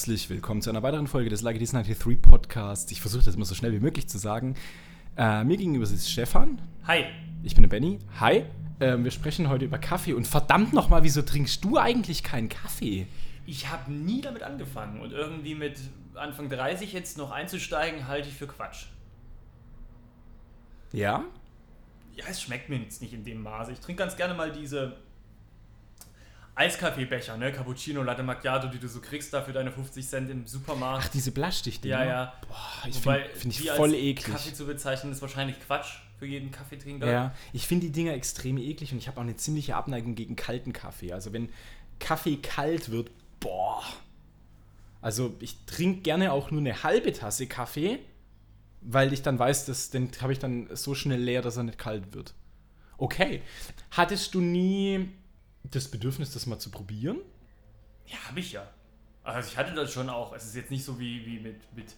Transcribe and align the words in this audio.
Herzlich 0.00 0.30
willkommen 0.30 0.62
zu 0.62 0.70
einer 0.70 0.82
weiteren 0.82 1.06
Folge 1.06 1.28
des 1.28 1.42
Like 1.42 1.58
This 1.58 1.72
93 1.72 2.22
Podcasts. 2.22 2.90
Ich 2.90 3.02
versuche 3.02 3.22
das 3.22 3.34
immer 3.34 3.44
so 3.44 3.54
schnell 3.54 3.72
wie 3.72 3.80
möglich 3.80 4.08
zu 4.08 4.16
sagen. 4.16 4.54
Äh, 5.14 5.44
mir 5.44 5.58
gegenüber 5.58 5.84
sitzt 5.84 6.10
Stefan. 6.10 6.58
Hi. 6.86 7.04
Ich 7.42 7.52
bin 7.52 7.64
der 7.64 7.68
Benny. 7.68 7.98
Hi. 8.18 8.46
Ähm, 8.80 9.04
wir 9.04 9.10
sprechen 9.10 9.50
heute 9.50 9.66
über 9.66 9.76
Kaffee 9.76 10.14
und 10.14 10.26
verdammt 10.26 10.72
nochmal, 10.72 11.02
wieso 11.02 11.20
trinkst 11.20 11.62
du 11.62 11.76
eigentlich 11.76 12.22
keinen 12.22 12.48
Kaffee? 12.48 13.08
Ich 13.44 13.68
habe 13.68 13.92
nie 13.92 14.22
damit 14.22 14.42
angefangen 14.42 15.02
und 15.02 15.12
irgendwie 15.12 15.54
mit 15.54 15.78
Anfang 16.14 16.48
30 16.48 16.94
jetzt 16.94 17.18
noch 17.18 17.30
einzusteigen, 17.30 18.08
halte 18.08 18.30
ich 18.30 18.34
für 18.34 18.46
Quatsch. 18.46 18.86
Ja? 20.92 21.24
Ja, 22.16 22.24
es 22.30 22.40
schmeckt 22.40 22.70
mir 22.70 22.78
jetzt 22.78 23.02
nicht 23.02 23.12
in 23.12 23.26
dem 23.26 23.42
Maße. 23.42 23.72
Ich 23.72 23.80
trinke 23.80 24.02
ganz 24.02 24.16
gerne 24.16 24.32
mal 24.32 24.50
diese 24.50 24.96
Eiskaffeebecher, 26.54 27.36
ne? 27.36 27.52
Cappuccino, 27.52 28.02
Latte 28.02 28.22
Macchiato, 28.22 28.68
die 28.68 28.78
du 28.78 28.88
so 28.88 29.00
kriegst 29.00 29.32
da 29.32 29.42
für 29.42 29.52
deine 29.52 29.70
50 29.70 30.06
Cent 30.06 30.30
im 30.30 30.46
Supermarkt. 30.46 31.04
Ach, 31.06 31.08
diese 31.08 31.32
Plastikdinger? 31.32 32.04
Ja, 32.04 32.04
ja. 32.04 32.32
Boah, 32.46 32.88
ich 32.88 32.96
finde 32.96 33.24
find 33.34 33.60
ich 33.60 33.70
voll 33.70 33.94
eklig. 33.94 34.34
Kaffee 34.34 34.52
zu 34.52 34.66
bezeichnen, 34.66 35.12
ist 35.12 35.22
wahrscheinlich 35.22 35.56
Quatsch 35.60 36.00
für 36.18 36.26
jeden 36.26 36.50
Kaffeetrinker. 36.50 37.10
Ja, 37.10 37.34
ich 37.52 37.66
finde 37.66 37.86
die 37.86 37.92
Dinger 37.92 38.12
extrem 38.12 38.58
eklig 38.58 38.92
und 38.92 38.98
ich 38.98 39.08
habe 39.08 39.18
auch 39.18 39.22
eine 39.22 39.36
ziemliche 39.36 39.74
Abneigung 39.76 40.14
gegen 40.14 40.36
kalten 40.36 40.72
Kaffee. 40.72 41.12
Also 41.12 41.32
wenn 41.32 41.48
Kaffee 41.98 42.36
kalt 42.36 42.90
wird, 42.90 43.10
boah. 43.40 43.82
Also 45.00 45.34
ich 45.40 45.64
trinke 45.64 46.02
gerne 46.02 46.32
auch 46.32 46.50
nur 46.50 46.60
eine 46.60 46.82
halbe 46.82 47.12
Tasse 47.12 47.46
Kaffee, 47.46 48.00
weil 48.82 49.12
ich 49.12 49.22
dann 49.22 49.38
weiß, 49.38 49.64
dass 49.64 49.90
den 49.90 50.10
habe 50.20 50.32
ich 50.32 50.38
dann 50.38 50.68
so 50.74 50.94
schnell 50.94 51.20
leer, 51.20 51.40
dass 51.40 51.56
er 51.56 51.62
nicht 51.62 51.78
kalt 51.78 52.12
wird. 52.14 52.34
Okay. 52.98 53.40
Hattest 53.92 54.34
du 54.34 54.42
nie 54.42 55.08
das 55.64 55.88
Bedürfnis, 55.88 56.32
das 56.32 56.46
mal 56.46 56.58
zu 56.58 56.70
probieren? 56.70 57.18
Ja, 58.06 58.18
habe 58.28 58.40
ich 58.40 58.52
ja. 58.52 58.66
Also 59.22 59.50
ich 59.50 59.56
hatte 59.56 59.74
das 59.74 59.92
schon 59.92 60.08
auch. 60.08 60.32
Es 60.32 60.44
ist 60.44 60.56
jetzt 60.56 60.70
nicht 60.70 60.84
so 60.84 60.98
wie, 60.98 61.24
wie 61.26 61.38
mit, 61.38 61.56
mit, 61.76 61.94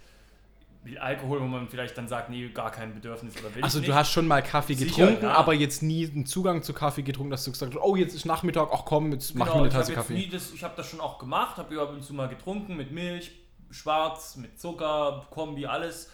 mit 0.84 0.98
Alkohol, 0.98 1.41
wo 1.41 1.46
man 1.46 1.69
vielleicht 1.69 1.96
dann 1.96 2.08
sagt, 2.08 2.30
nee, 2.30 2.48
gar 2.48 2.70
kein 2.70 2.94
Bedürfnis 2.94 3.36
oder 3.38 3.54
will 3.54 3.62
Also 3.62 3.80
du 3.80 3.94
hast 3.94 4.10
schon 4.10 4.27
mal 4.27 4.42
Kaffee 4.42 4.74
Sicher, 4.74 5.06
getrunken, 5.06 5.27
ja. 5.27 5.34
aber 5.34 5.54
jetzt 5.54 5.82
nie 5.82 6.08
einen 6.08 6.27
Zugang 6.27 6.62
zu 6.62 6.72
Kaffee 6.72 7.02
getrunken, 7.02 7.30
dass 7.30 7.44
du 7.44 7.52
gesagt 7.52 7.74
hast, 7.74 7.80
oh, 7.82 7.96
jetzt 7.96 8.14
ist 8.14 8.24
Nachmittag, 8.24 8.69
ach 8.72 8.84
komm, 8.84 9.12
jetzt 9.12 9.32
genau, 9.32 9.44
mach 9.44 9.54
mir 9.54 9.60
eine 9.62 9.70
Tasse 9.70 9.92
Kaffee. 9.92 10.26
Das, 10.26 10.52
ich 10.52 10.64
habe 10.64 10.74
das 10.76 10.88
schon 10.88 11.00
auch 11.00 11.19
gemacht, 11.19 11.56
habe 11.56 11.80
ab 11.80 11.91
und 11.91 12.02
zu 12.02 12.12
mal 12.14 12.28
getrunken 12.28 12.76
mit 12.76 12.91
Milch, 12.91 13.30
schwarz, 13.70 14.36
mit 14.36 14.60
Zucker, 14.60 15.26
Kombi, 15.30 15.66
alles. 15.66 16.10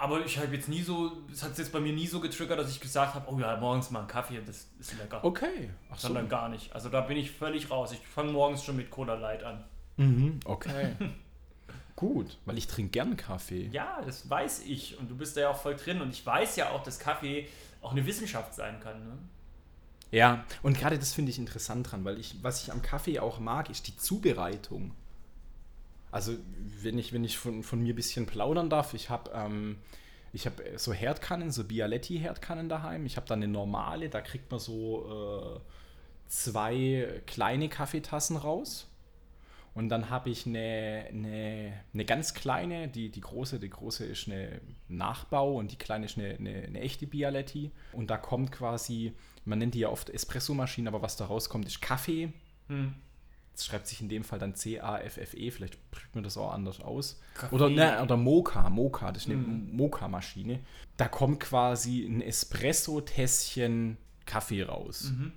Aber 0.00 0.24
ich 0.24 0.38
habe 0.38 0.56
jetzt 0.56 0.66
nie 0.66 0.80
so, 0.80 1.12
es 1.30 1.42
hat 1.42 1.58
jetzt 1.58 1.72
bei 1.72 1.78
mir 1.78 1.92
nie 1.92 2.06
so 2.06 2.20
getriggert, 2.20 2.58
dass 2.58 2.70
ich 2.70 2.80
gesagt 2.80 3.14
habe, 3.14 3.30
oh 3.30 3.38
ja, 3.38 3.54
morgens 3.58 3.90
mal 3.90 3.98
einen 3.98 4.08
Kaffee, 4.08 4.40
das 4.44 4.66
ist 4.78 4.96
lecker. 4.98 5.22
Okay. 5.22 5.68
Ach 5.90 5.98
so. 5.98 6.08
Sondern 6.08 6.26
gar 6.26 6.48
nicht. 6.48 6.72
Also 6.72 6.88
da 6.88 7.02
bin 7.02 7.18
ich 7.18 7.30
völlig 7.30 7.70
raus. 7.70 7.92
Ich 7.92 7.98
fange 7.98 8.32
morgens 8.32 8.64
schon 8.64 8.76
mit 8.76 8.90
Cola 8.90 9.12
Light 9.14 9.44
an. 9.44 9.62
Mhm, 9.98 10.40
okay. 10.46 10.94
Gut, 11.96 12.38
weil 12.46 12.56
ich 12.56 12.66
trinke 12.66 12.92
gern 12.92 13.14
Kaffee. 13.18 13.68
Ja, 13.72 14.00
das 14.02 14.30
weiß 14.30 14.64
ich. 14.64 14.98
Und 14.98 15.10
du 15.10 15.16
bist 15.18 15.36
da 15.36 15.42
ja 15.42 15.50
auch 15.50 15.60
voll 15.60 15.76
drin. 15.76 16.00
Und 16.00 16.08
ich 16.08 16.24
weiß 16.24 16.56
ja 16.56 16.70
auch, 16.70 16.82
dass 16.82 16.98
Kaffee 16.98 17.46
auch 17.82 17.92
eine 17.92 18.06
Wissenschaft 18.06 18.54
sein 18.54 18.80
kann. 18.80 19.06
Ne? 19.06 19.18
Ja, 20.12 20.44
und 20.62 20.78
gerade 20.78 20.98
das 20.98 21.12
finde 21.12 21.30
ich 21.30 21.38
interessant 21.38 21.92
dran, 21.92 22.06
weil 22.06 22.18
ich, 22.18 22.36
was 22.40 22.62
ich 22.62 22.72
am 22.72 22.80
Kaffee 22.80 23.20
auch 23.20 23.38
mag, 23.38 23.68
ist 23.68 23.86
die 23.86 23.96
Zubereitung. 23.98 24.92
Also, 26.10 26.36
wenn 26.82 26.98
ich, 26.98 27.12
wenn 27.12 27.24
ich 27.24 27.38
von, 27.38 27.62
von 27.62 27.80
mir 27.80 27.92
ein 27.92 27.96
bisschen 27.96 28.26
plaudern 28.26 28.68
darf, 28.68 28.94
ich 28.94 29.10
habe 29.10 29.30
ähm, 29.34 29.78
hab 30.34 30.60
so 30.76 30.92
Herdkannen, 30.92 31.50
so 31.50 31.64
Bialetti-Herdkannen 31.64 32.68
daheim. 32.68 33.06
Ich 33.06 33.16
habe 33.16 33.26
da 33.26 33.34
eine 33.34 33.48
normale, 33.48 34.08
da 34.08 34.20
kriegt 34.20 34.50
man 34.50 34.60
so 34.60 35.56
äh, 35.56 35.60
zwei 36.28 37.22
kleine 37.26 37.68
Kaffeetassen 37.68 38.36
raus. 38.36 38.86
Und 39.72 39.88
dann 39.88 40.10
habe 40.10 40.30
ich 40.30 40.46
eine, 40.46 41.06
eine, 41.10 41.72
eine 41.94 42.04
ganz 42.04 42.34
kleine, 42.34 42.88
die, 42.88 43.08
die 43.08 43.20
große, 43.20 43.60
die 43.60 43.70
große 43.70 44.04
ist 44.04 44.26
eine 44.26 44.60
Nachbau 44.88 45.54
und 45.54 45.70
die 45.70 45.76
kleine 45.76 46.06
ist 46.06 46.18
eine, 46.18 46.34
eine, 46.34 46.62
eine 46.62 46.80
echte 46.80 47.06
Bialetti. 47.06 47.70
Und 47.92 48.10
da 48.10 48.16
kommt 48.16 48.50
quasi, 48.50 49.12
man 49.44 49.60
nennt 49.60 49.74
die 49.74 49.80
ja 49.80 49.88
oft 49.88 50.10
Espressomaschine, 50.10 50.88
aber 50.88 51.02
was 51.02 51.14
da 51.14 51.26
rauskommt, 51.26 51.66
ist 51.66 51.80
Kaffee. 51.80 52.32
Hm 52.66 52.94
das 53.60 53.66
schreibt 53.66 53.86
sich 53.86 54.00
in 54.00 54.08
dem 54.08 54.24
Fall 54.24 54.38
dann 54.38 54.54
C-A-F-F-E, 54.54 55.50
vielleicht 55.50 55.74
spricht 55.74 56.14
man 56.14 56.24
das 56.24 56.38
auch 56.38 56.52
anders 56.52 56.80
aus. 56.80 57.20
Kaffee. 57.34 57.54
Oder, 57.54 57.68
ne, 57.68 58.02
oder 58.02 58.16
Moka, 58.16 58.70
Moka, 58.70 59.12
das 59.12 59.24
ist 59.24 59.30
eine 59.30 59.38
mm. 59.38 59.76
Moka-Maschine. 59.76 60.60
Da 60.96 61.08
kommt 61.08 61.40
quasi 61.40 62.06
ein 62.06 62.22
Espresso-Tässchen 62.22 63.98
Kaffee 64.24 64.62
raus. 64.62 65.12
Mhm. 65.12 65.32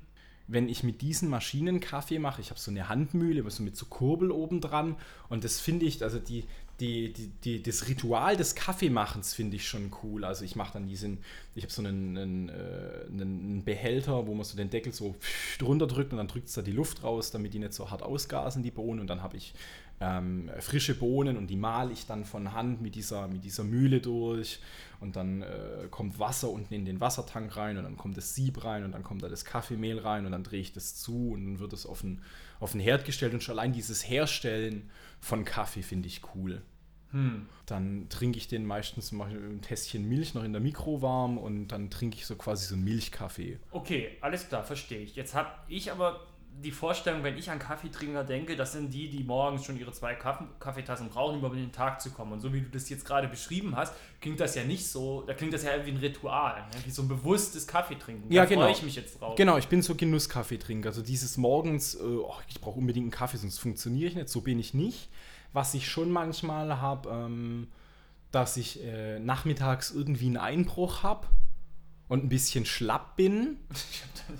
Wenn 0.47 0.69
ich 0.69 0.83
mit 0.83 1.01
diesen 1.01 1.29
Maschinen 1.29 1.81
Kaffee 1.81 2.19
mache, 2.19 2.39
ich 2.39 2.50
habe 2.50 2.59
so 2.59 2.72
eine 2.72 2.88
Handmühle, 2.88 3.50
so 3.50 3.62
mit 3.62 3.75
so 3.75 3.88
Kurbel 3.88 4.31
oben 4.31 4.62
dran 4.62 4.95
und 5.28 5.44
das 5.44 5.59
finde 5.59 5.85
ich, 5.85 6.01
also 6.01 6.19
die, 6.19 6.45
die, 6.83 7.13
die, 7.13 7.29
die, 7.29 7.63
das 7.63 7.88
Ritual 7.88 8.35
des 8.35 8.55
Kaffeemachens 8.55 9.33
finde 9.33 9.55
ich 9.55 9.66
schon 9.66 9.89
cool. 10.03 10.25
Also 10.25 10.44
ich 10.44 10.57
mache 10.57 10.73
dann 10.73 10.85
diesen, 10.85 11.19
ich 11.55 11.63
habe 11.63 11.71
so 11.71 11.81
einen, 11.81 12.17
einen, 12.17 12.49
äh, 12.49 13.05
einen, 13.09 13.63
Behälter, 13.63 14.27
wo 14.27 14.33
man 14.33 14.44
so 14.44 14.57
den 14.57 14.69
Deckel 14.69 14.91
so 14.91 15.16
drunter 15.59 15.88
drückt 15.88 16.11
und 16.11 16.17
dann 16.17 16.27
drückt 16.27 16.49
es 16.49 16.55
da 16.55 16.61
die 16.61 16.73
Luft 16.73 17.03
raus, 17.03 17.31
damit 17.31 17.53
die 17.53 17.59
nicht 17.59 17.73
so 17.73 17.89
hart 17.89 18.03
ausgasen, 18.03 18.63
die 18.63 18.71
Bohnen. 18.71 18.99
Und 18.99 19.07
dann 19.07 19.23
habe 19.23 19.38
ich 19.38 19.53
ähm, 20.01 20.51
frische 20.59 20.94
Bohnen 20.94 21.38
und 21.38 21.47
die 21.47 21.55
male 21.55 21.94
ich 21.94 22.05
dann 22.05 22.25
von 22.25 22.51
Hand 22.51 22.81
mit 22.81 22.95
dieser, 22.95 23.29
mit 23.29 23.45
dieser 23.45 23.63
Mühle 23.63 24.01
durch. 24.01 24.59
Und 25.00 25.15
dann 25.15 25.41
äh, 25.41 25.88
kommt 25.89 26.19
Wasser 26.19 26.50
unten 26.50 26.73
in 26.73 26.83
den 26.83 27.00
Wassertank 27.00 27.55
rein 27.55 27.77
und 27.77 27.83
dann 27.83 27.95
kommt 27.95 28.17
das 28.17 28.35
Sieb 28.35 28.65
rein 28.65 28.83
und 28.83 28.91
dann 28.91 29.03
kommt 29.03 29.23
da 29.23 29.29
das 29.29 29.45
Kaffeemehl 29.45 30.00
rein 30.00 30.25
und 30.25 30.33
dann 30.33 30.44
drehe 30.44 30.61
ich 30.61 30.73
das 30.73 30.95
zu 30.95 31.31
und 31.31 31.45
dann 31.45 31.59
wird 31.59 31.71
es 31.71 31.85
auf 31.85 32.01
den, 32.01 32.21
auf 32.59 32.73
den 32.73 32.81
Herd 32.81 33.05
gestellt. 33.05 33.33
Und 33.33 33.41
schon 33.41 33.57
allein 33.57 33.71
dieses 33.71 34.09
Herstellen 34.09 34.89
von 35.21 35.45
Kaffee 35.45 35.81
finde 35.81 36.07
ich 36.07 36.21
cool. 36.35 36.61
Hm. 37.13 37.47
Dann 37.68 38.07
trinke 38.09 38.38
ich 38.38 38.47
den 38.47 38.66
meistens 38.66 39.12
mache 39.12 39.31
ein 39.31 39.62
Tässchen 39.62 40.09
Milch 40.09 40.34
noch 40.34 40.44
in 40.44 40.51
der 40.51 40.62
Mikro 40.62 41.01
warm 41.01 41.38
und 41.38 41.68
dann 41.68 41.90
trinke 41.90 42.18
ich 42.18 42.25
so 42.25 42.35
quasi 42.35 42.66
so 42.66 42.75
einen 42.75 42.84
Milchkaffee. 42.84 43.59
Okay, 43.72 44.18
alles 44.19 44.50
klar, 44.50 44.63
verstehe 44.63 45.00
ich. 45.00 45.16
Jetzt 45.16 45.35
habe 45.35 45.50
ich 45.68 45.91
aber 45.91 46.22
die 46.62 46.72
Vorstellung, 46.72 47.24
wenn 47.24 47.38
ich 47.38 47.50
an 47.50 47.59
Kaffeetrinker 47.59 48.24
denke, 48.24 48.56
das 48.56 48.74
sind 48.74 48.94
die, 48.94 49.09
die 49.09 49.24
morgens 49.24 49.66
schon 49.66 49.78
ihre 49.78 49.91
zwei 49.91 50.13
Kaffee 50.13 50.46
Kaffeetassen 50.59 51.09
brauchen, 51.09 51.40
um 51.40 51.46
über 51.46 51.56
den 51.56 51.72
Tag 51.72 52.01
zu 52.01 52.12
kommen. 52.12 52.34
Und 52.34 52.41
so 52.41 52.53
wie 52.53 52.62
du 52.62 52.69
das 52.69 52.90
jetzt 52.90 53.06
gerade 53.06 53.28
beschrieben 53.28 53.75
hast, 53.75 53.94
klingt 54.22 54.40
das 54.40 54.56
ja 54.56 54.63
nicht 54.63 54.88
so, 54.88 55.24
da 55.24 55.34
klingt 55.34 55.53
das 55.53 55.63
ja 55.63 55.72
wie 55.85 55.91
ein 55.91 55.97
Ritual, 55.97 56.62
ne? 56.62 56.81
wie 56.85 56.91
so 56.91 57.01
ein 57.01 57.07
bewusstes 57.07 57.68
Kaffeetrinken. 57.68 58.30
Da 58.30 58.35
ja, 58.35 58.45
genau. 58.45 58.62
freue 58.62 58.72
ich 58.72 58.84
mich 58.84 58.95
jetzt 58.95 59.19
drauf. 59.19 59.35
Genau, 59.35 59.57
ich 59.57 59.68
bin 59.68 59.81
so 59.81 59.95
Genusskaffeetrinker. 59.95 60.90
Also 60.90 61.01
dieses 61.01 61.38
morgens, 61.38 61.95
äh, 61.95 62.03
oh, 62.03 62.35
ich 62.47 62.62
brauche 62.62 62.80
unbedingt 62.80 63.06
einen 63.06 63.12
Kaffee, 63.12 63.38
sonst 63.38 63.59
funktioniere 63.59 64.09
ich 64.09 64.16
nicht. 64.16 64.30
So 64.30 64.41
bin 64.41 64.59
ich 64.59 64.74
nicht. 64.74 65.09
Was 65.53 65.74
ich 65.74 65.88
schon 65.88 66.12
manchmal 66.12 66.81
habe, 66.81 67.09
ähm, 67.09 67.68
dass 68.31 68.58
ich 68.58 68.84
äh, 68.84 69.19
nachmittags 69.19 69.91
irgendwie 69.91 70.25
einen 70.25 70.38
Einbruch 70.38 71.03
habe 71.03 71.28
und 72.08 72.25
ein 72.25 72.30
bisschen 72.30 72.66
schlapp 72.66 73.16
bin. 73.16 73.58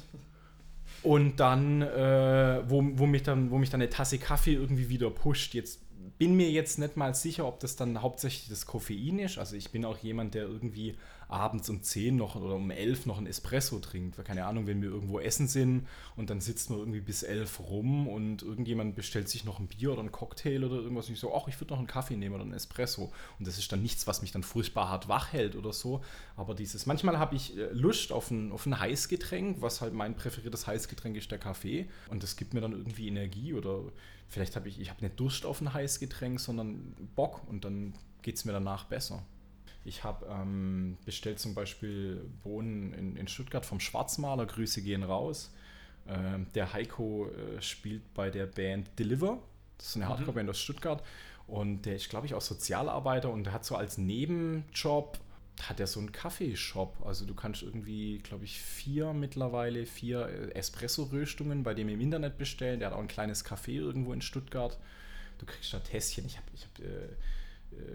und 1.04 1.40
dann, 1.40 1.82
äh, 1.82 2.64
wo, 2.68 2.84
wo, 2.96 3.06
mich 3.06 3.24
dann, 3.24 3.52
wo 3.52 3.58
mich 3.58 3.70
dann 3.70 3.82
eine 3.82 3.90
Tasse 3.90 4.18
Kaffee 4.18 4.54
irgendwie 4.54 4.90
wieder 4.90 5.10
pusht. 5.12 5.54
Jetzt 5.54 5.80
bin 6.18 6.36
mir 6.36 6.50
jetzt 6.50 6.80
nicht 6.80 6.98
mal 6.98 7.14
sicher, 7.14 7.46
ob 7.46 7.60
das 7.60 7.76
dann 7.76 8.02
hauptsächlich 8.02 8.50
das 8.50 8.66
Koffein 8.66 9.20
ist. 9.20 9.38
Also 9.38 9.56
ich 9.56 9.72
bin 9.72 9.86
auch 9.86 9.98
jemand, 9.98 10.34
der 10.34 10.44
irgendwie 10.44 10.96
abends 11.28 11.70
um 11.70 11.82
10 11.82 12.16
noch 12.16 12.36
oder 12.36 12.56
um 12.56 12.72
11 12.72 13.06
noch 13.06 13.18
ein 13.18 13.28
Espresso 13.28 13.80
trinkt. 13.80 14.18
Weil 14.18 14.26
keine 14.26 14.46
Ahnung, 14.46 14.68
wenn 14.68 14.82
wir 14.82 14.90
irgendwo 14.90 15.20
essen 15.20 15.48
sind 15.48 15.88
und 16.16 16.30
dann 16.30 16.42
sitzt 16.42 16.70
man 16.70 16.80
irgendwie 16.80 17.02
bis 17.02 17.24
11 17.24 17.60
rum 17.60 18.08
und 18.08 18.42
irgendjemand 18.42 18.96
bestellt 18.96 19.30
sich 19.30 19.46
noch 19.46 19.60
ein 19.60 19.68
Bier 19.68 19.94
oder 19.94 20.02
ein 20.02 20.12
Cocktail 20.12 20.64
oder 20.64 20.76
irgendwas 20.76 21.08
und 21.08 21.14
ich 21.14 21.20
so, 21.20 21.36
ach, 21.36 21.48
ich 21.48 21.60
würde 21.60 21.74
noch 21.74 21.80
einen 21.80 21.88
Kaffee 21.88 22.16
nehmen 22.16 22.36
oder 22.36 22.44
einen 22.44 22.54
Espresso. 22.54 23.12
Und 23.40 23.48
das 23.48 23.58
ist 23.58 23.72
dann 23.72 23.82
nichts, 23.82 24.08
was 24.08 24.22
mich 24.22 24.32
dann 24.32 24.44
furchtbar 24.44 24.90
hart 24.90 25.08
wach 25.08 25.34
hält 25.34 25.56
oder 25.56 25.74
so. 25.74 26.02
Aber 26.36 26.56
dieses, 26.56 26.86
manchmal 26.86 27.20
habe 27.20 27.36
ich 27.36 27.58
äh, 27.58 27.70
Lust 27.72 28.12
auf 28.12 28.32
ein, 28.32 28.52
auf 28.52 28.66
ein 28.66 28.80
Heißgetränk, 28.80 29.62
was 29.62 29.82
halt 29.82 29.94
mein 29.94 30.16
präferiertes 30.16 30.68
Heißgetränk 30.68 31.18
ist, 31.18 31.32
der 31.32 31.40
Kaffee. 31.40 31.88
Und 32.10 32.24
das 32.24 32.36
gibt 32.36 32.54
mir 32.54 32.62
dann 32.62 32.74
irgendwie 32.74 33.08
Energie 33.08 33.54
oder 33.54 33.82
vielleicht 34.28 34.56
habe 34.56 34.68
ich, 34.68 34.80
ich 34.80 34.90
habe 34.90 35.04
nicht 35.04 35.20
Durst 35.20 35.46
auf 35.46 35.62
ein 35.62 35.74
Heißgetränk, 35.74 36.40
sondern 36.40 36.94
Bock 37.16 37.48
und 37.48 37.66
dann 37.66 37.94
geht 38.22 38.36
es 38.36 38.46
mir 38.46 38.52
danach 38.52 38.86
besser. 38.86 39.24
Ich 39.86 40.04
habe 40.04 40.26
ähm, 40.30 40.98
bestellt 41.06 41.40
zum 41.40 41.54
Beispiel 41.54 42.22
Bohnen 42.44 42.94
in, 42.94 43.16
in, 43.18 43.28
Stuttgart 43.28 43.66
vom 43.66 43.80
Schwarzmaler. 43.80 44.46
Grüße 44.46 44.82
gehen 44.82 45.04
raus. 45.04 45.52
Ähm, 46.08 46.48
der 46.56 46.74
Heiko 46.74 47.30
äh, 47.30 47.62
spielt 47.62 48.14
bei 48.14 48.30
der 48.30 48.46
Band 48.46 48.98
Deliver. 48.98 49.40
Das 49.78 49.88
ist 49.88 49.96
eine 49.96 50.06
mhm. 50.06 50.10
Hardcore-Band 50.10 50.50
aus 50.50 50.60
Stuttgart. 50.60 51.04
Und 51.48 51.84
der 51.84 51.96
ist, 51.96 52.10
glaube 52.10 52.26
ich, 52.26 52.34
auch 52.34 52.42
Sozialarbeiter 52.42 53.30
und 53.30 53.44
der 53.46 53.54
hat 53.54 53.66
so 53.66 53.76
als 53.76 53.98
Nebenjob 53.98 55.20
hat 55.62 55.80
er 55.80 55.88
so 55.88 56.00
einen 56.00 56.12
Kaffeeshop. 56.12 57.06
Also 57.06 57.26
du 57.26 57.34
kannst 57.34 57.62
irgendwie, 57.62 58.20
glaube 58.20 58.46
ich, 58.46 58.60
vier 58.60 59.14
mittlerweile, 59.14 59.86
vier 59.86 60.28
äh, 60.28 60.52
Espresso-Röstungen 60.54 61.64
bei 61.64 61.74
dem 61.74 61.90
im 61.90 62.02
Internet 62.02 62.38
bestellen. 62.38 62.80
Der 62.80 62.90
hat 62.90 62.96
auch 62.96 63.02
ein 63.02 63.08
kleines 63.08 63.46
Café 63.46 63.74
irgendwo 63.74 64.14
in 64.14 64.22
Stuttgart. 64.22 64.78
Du 65.38 65.46
kriegst 65.46 65.74
da 65.74 65.80
Tässchen. 65.80 66.26
Ich 66.26 66.38
habe 66.38 66.48
ich 66.54 66.66
hab, 66.66 66.80
äh, 66.80 67.06
äh, 67.06 67.10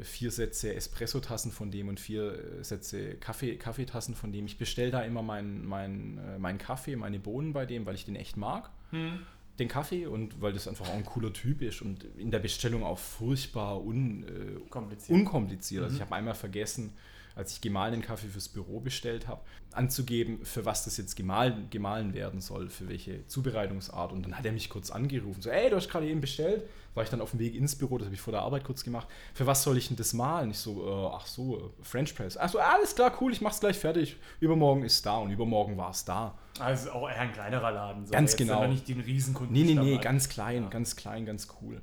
vier 0.02 0.30
Sätze 0.30 0.75
Espresso-Tassen 0.75 1.52
von 1.52 1.70
dem 1.70 1.88
und 1.88 2.00
vier 2.00 2.32
äh, 2.60 2.64
Sätze 2.64 3.14
Kaffee, 3.16 3.56
Kaffeetassen 3.56 4.14
von 4.14 4.32
dem. 4.32 4.46
Ich 4.46 4.58
bestelle 4.58 4.90
da 4.90 5.02
immer 5.02 5.22
meinen 5.22 5.66
mein, 5.66 6.19
äh, 6.19 6.38
mein 6.38 6.58
Kaffee, 6.58 6.96
meine 6.96 7.19
Bohnen 7.19 7.52
bei 7.52 7.66
dem, 7.66 7.86
weil 7.86 7.94
ich 7.94 8.04
den 8.04 8.16
echt 8.16 8.36
mag. 8.36 8.70
Hm. 8.90 9.19
den 9.58 9.66
Kaffee 9.69 10.06
und 10.06 10.40
weil 10.40 10.52
das 10.52 10.69
einfach 10.69 10.88
auch 10.88 10.94
ein 10.94 11.04
cooler 11.04 11.32
Typ 11.32 11.62
ist 11.62 11.82
und 11.82 12.04
in 12.16 12.30
der 12.30 12.38
Bestellung 12.38 12.84
auch 12.84 12.98
furchtbar 12.98 13.84
un, 13.84 14.22
äh, 14.22 14.60
Kompliziert. 14.70 15.19
unkompliziert. 15.19 15.82
Also 15.82 15.94
Mhm. 15.94 15.96
ich 15.96 16.02
habe 16.02 16.14
einmal 16.14 16.34
vergessen, 16.34 16.92
als 17.38 17.52
ich 17.52 17.61
gemahlenen 17.61 18.02
Kaffee 18.02 18.26
fürs 18.26 18.49
Büro 18.49 18.81
bestellt 18.81 19.29
habe, 19.29 19.40
anzugeben, 19.73 20.44
für 20.44 20.64
was 20.64 20.85
das 20.85 20.96
jetzt 20.96 21.14
gemahlen, 21.14 21.69
gemahlen 21.70 22.12
werden 22.12 22.40
soll, 22.40 22.69
für 22.69 22.88
welche 22.88 23.25
Zubereitungsart. 23.29 24.11
Und 24.11 24.25
dann 24.25 24.37
hat 24.37 24.44
er 24.44 24.50
mich 24.50 24.69
kurz 24.69 24.90
angerufen, 24.90 25.40
so, 25.40 25.49
ey, 25.49 25.70
du 25.70 25.76
hast 25.76 25.88
gerade 25.88 26.06
eben 26.08 26.20
bestellt. 26.20 26.64
War 26.94 27.05
ich 27.05 27.11
dann 27.11 27.20
auf 27.20 27.31
dem 27.31 27.38
Weg 27.38 27.55
ins 27.55 27.76
Büro, 27.76 27.96
das 27.96 28.06
habe 28.06 28.14
ich 28.17 28.20
vor 28.20 28.32
der 28.32 28.43
Arbeit 28.43 28.64
kurz 28.64 28.82
gemacht. 28.82 29.06
Für 29.35 29.46
was 29.46 29.62
soll 29.62 29.76
ich 29.79 29.87
denn 29.87 29.96
das 29.96 30.14
malen? 30.14 30.50
Ich 30.50 30.58
so, 30.58 30.85
äh, 30.85 31.14
ach 31.14 31.26
so, 31.26 31.58
äh, 31.58 31.62
French 31.82 32.12
Press. 32.17 32.37
Ach 32.37 32.49
so, 32.49 32.58
alles 32.58 32.96
klar, 32.96 33.17
cool, 33.20 33.32
ich 33.32 33.40
mach's 33.40 33.61
gleich 33.61 33.79
fertig. 33.79 34.17
Übermorgen 34.40 34.82
ist 34.82 35.06
da 35.06 35.19
und 35.19 35.31
übermorgen 35.31 35.76
war 35.76 35.90
es 35.90 36.05
da. 36.05 36.37
Also 36.58 36.90
auch 36.90 37.08
eher 37.08 37.20
ein 37.20 37.32
kleinerer 37.32 37.70
Laden. 37.70 38.05
So. 38.05 38.12
Ganz 38.12 38.32
Jetzt 38.32 38.38
genau. 38.38 38.67
nicht 38.67 38.88
den 38.88 39.00
Riesenkunden. 39.00 39.55
Nee, 39.55 39.62
nee, 39.62 39.75
nee, 39.75 39.99
ganz 39.99 40.29
klein, 40.29 40.64
Ja. 40.64 40.69
ganz 40.70 40.96
klein, 40.96 41.25
ganz 41.25 41.46
cool. 41.62 41.81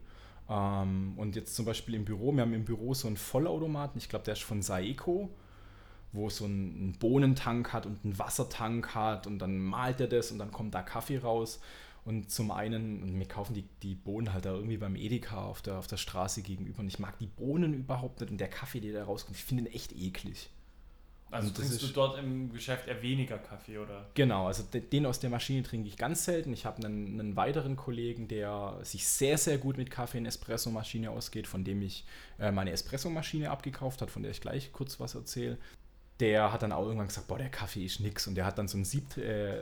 Ähm, 0.50 1.13
und 1.16 1.38
jetzt 1.38 1.56
zum 1.56 1.63
Beispiel 1.66 1.96
im 1.96 2.04
Büro, 2.04 2.34
wir 2.34 2.42
haben 2.42 2.54
im 2.54 2.66
Büro 2.66 2.94
so 2.94 3.07
einen 3.07 3.16
Vollautomaten, 3.18 3.98
ich 3.98 4.10
glaube, 4.10 4.25
der 4.25 4.34
ist 4.34 4.44
von 4.44 4.62
Saeco, 4.62 5.30
wo 6.15 6.29
so 6.29 6.45
ein, 6.45 6.75
einen 6.75 6.94
Bohnentank 7.00 7.73
hat 7.73 7.85
und 7.85 8.03
einen 8.03 8.17
Wassertank 8.17 8.95
hat 8.95 9.27
und 9.27 9.39
dann 9.39 9.57
malt 9.59 10.00
er 10.01 10.07
das 10.07 10.31
und 10.31 10.39
dann 10.39 10.51
kommt 10.51 10.73
da 10.73 10.81
Kaffee 10.81 11.17
raus. 11.17 11.59
Und 12.06 12.29
zum 12.29 12.51
einen, 12.51 13.01
und 13.01 13.17
wir 13.17 13.27
kaufen 13.27 13.56
die, 13.56 13.65
die 13.81 13.95
Bohnen 13.95 14.31
halt 14.31 14.45
da 14.45 14.53
irgendwie 14.53 14.77
beim 14.77 14.95
Edeka 14.95 15.44
auf 15.44 15.63
der, 15.63 15.79
auf 15.79 15.88
der 15.88 15.97
Straße 15.97 16.44
gegenüber. 16.44 16.79
Und 16.81 16.88
ich 16.88 17.00
mag 17.00 17.17
die 17.17 17.25
Bohnen 17.25 17.73
überhaupt 17.73 18.21
nicht 18.21 18.29
und 18.29 18.38
der 18.38 18.47
Kaffee, 18.47 18.79
der 18.79 18.94
da 18.94 19.06
rauskommt, 19.06 19.35
ich 19.38 19.44
finde 19.44 19.63
den 19.63 19.73
echt 19.73 19.91
eklig. 19.91 20.51
Also 21.31 21.47
Und 21.47 21.57
trinkst 21.57 21.81
du 21.81 21.88
dort 21.88 22.19
im 22.19 22.53
Geschäft 22.53 22.88
eher 22.88 23.01
weniger 23.01 23.39
Kaffee, 23.39 23.79
oder? 23.79 24.07
Genau, 24.13 24.45
also 24.45 24.61
de- 24.61 24.81
den 24.81 25.07
aus 25.07 25.19
der 25.19 25.31
Maschine 25.31 25.63
trinke 25.63 25.88
ich 25.88 25.97
ganz 25.97 26.23
selten. 26.25 26.53
Ich 26.53 26.68
habe 26.68 26.85
einen, 26.85 27.19
einen 27.19 27.35
weiteren 27.35 27.75
Kollegen, 27.75 28.27
der 28.27 28.77
sich 28.83 29.07
sehr, 29.07 29.39
sehr 29.39 29.57
gut 29.57 29.77
mit 29.77 29.89
Kaffee 29.89 30.19
in 30.19 30.27
Espressomaschine 30.27 31.09
ausgeht, 31.09 31.47
von 31.47 31.63
dem 31.63 31.81
ich 31.81 32.06
äh, 32.38 32.51
meine 32.51 32.69
Espressomaschine 32.71 33.50
abgekauft 33.50 34.03
hat, 34.03 34.11
von 34.11 34.21
der 34.21 34.31
ich 34.31 34.41
gleich 34.41 34.71
kurz 34.71 35.00
was 35.00 35.15
erzähle. 35.15 35.57
Der 36.21 36.53
hat 36.53 36.62
dann 36.63 36.71
auch 36.71 36.85
irgendwann 36.85 37.07
gesagt, 37.07 37.27
boah, 37.27 37.38
der 37.38 37.50
Kaffee 37.50 37.83
ist 37.85 38.00
nix. 38.00 38.25
Und 38.25 38.35
der 38.35 38.45
hat 38.45 38.57
dann 38.57 38.69
so, 38.69 38.77
ein 38.77 38.85
Sieb, 38.85 39.17
äh, 39.17 39.57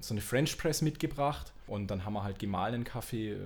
so 0.00 0.14
eine 0.14 0.20
French 0.20 0.56
Press 0.56 0.80
mitgebracht. 0.80 1.52
Und 1.66 1.90
dann 1.90 2.04
haben 2.04 2.12
wir 2.12 2.22
halt 2.22 2.38
gemahlenen 2.38 2.84
Kaffee 2.84 3.32
äh, 3.32 3.36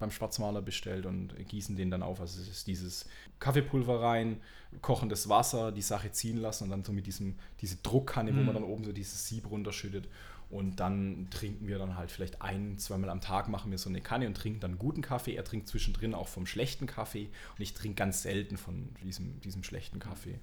beim 0.00 0.10
Schwarzmaler 0.10 0.62
bestellt 0.62 1.06
und 1.06 1.34
gießen 1.48 1.76
den 1.76 1.90
dann 1.90 2.02
auf. 2.02 2.20
Also 2.20 2.40
es 2.40 2.48
ist 2.48 2.66
dieses 2.66 3.06
Kaffeepulver 3.38 4.00
rein, 4.02 4.40
kochendes 4.82 5.28
Wasser, 5.28 5.70
die 5.70 5.82
Sache 5.82 6.10
ziehen 6.10 6.38
lassen 6.38 6.64
und 6.64 6.70
dann 6.70 6.84
so 6.84 6.92
mit 6.92 7.06
diesem, 7.06 7.36
diese 7.60 7.76
Druckkanne, 7.76 8.32
wo 8.34 8.40
Mhm. 8.40 8.46
man 8.46 8.54
dann 8.56 8.64
oben 8.64 8.84
so 8.84 8.92
dieses 8.92 9.26
Sieb 9.28 9.48
runterschüttet. 9.48 10.08
Und 10.48 10.78
dann 10.78 11.28
trinken 11.30 11.66
wir 11.66 11.78
dann 11.78 11.96
halt 11.96 12.12
vielleicht 12.12 12.40
ein, 12.40 12.78
zweimal 12.78 13.10
am 13.10 13.20
Tag 13.20 13.48
machen 13.48 13.70
wir 13.70 13.78
so 13.78 13.88
eine 13.88 14.00
Kanne 14.00 14.28
und 14.28 14.36
trinken 14.36 14.60
dann 14.60 14.78
guten 14.78 15.02
Kaffee. 15.02 15.34
Er 15.34 15.44
trinkt 15.44 15.68
zwischendrin 15.68 16.14
auch 16.14 16.28
vom 16.28 16.46
schlechten 16.46 16.86
Kaffee 16.86 17.28
und 17.56 17.62
ich 17.62 17.74
trinke 17.74 17.96
ganz 17.96 18.22
selten 18.22 18.56
von 18.56 18.94
diesem, 19.02 19.40
diesem 19.40 19.64
schlechten 19.64 19.98
Kaffee. 19.98 20.38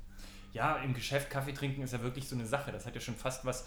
Ja, 0.52 0.78
im 0.78 0.94
Geschäft 0.94 1.30
Kaffee 1.30 1.54
trinken 1.54 1.82
ist 1.82 1.94
ja 1.94 2.02
wirklich 2.02 2.28
so 2.28 2.36
eine 2.36 2.46
Sache. 2.46 2.72
Das 2.72 2.86
hat 2.86 2.96
ja 2.96 3.02
schon 3.02 3.16
fast 3.16 3.46
was 3.46 3.66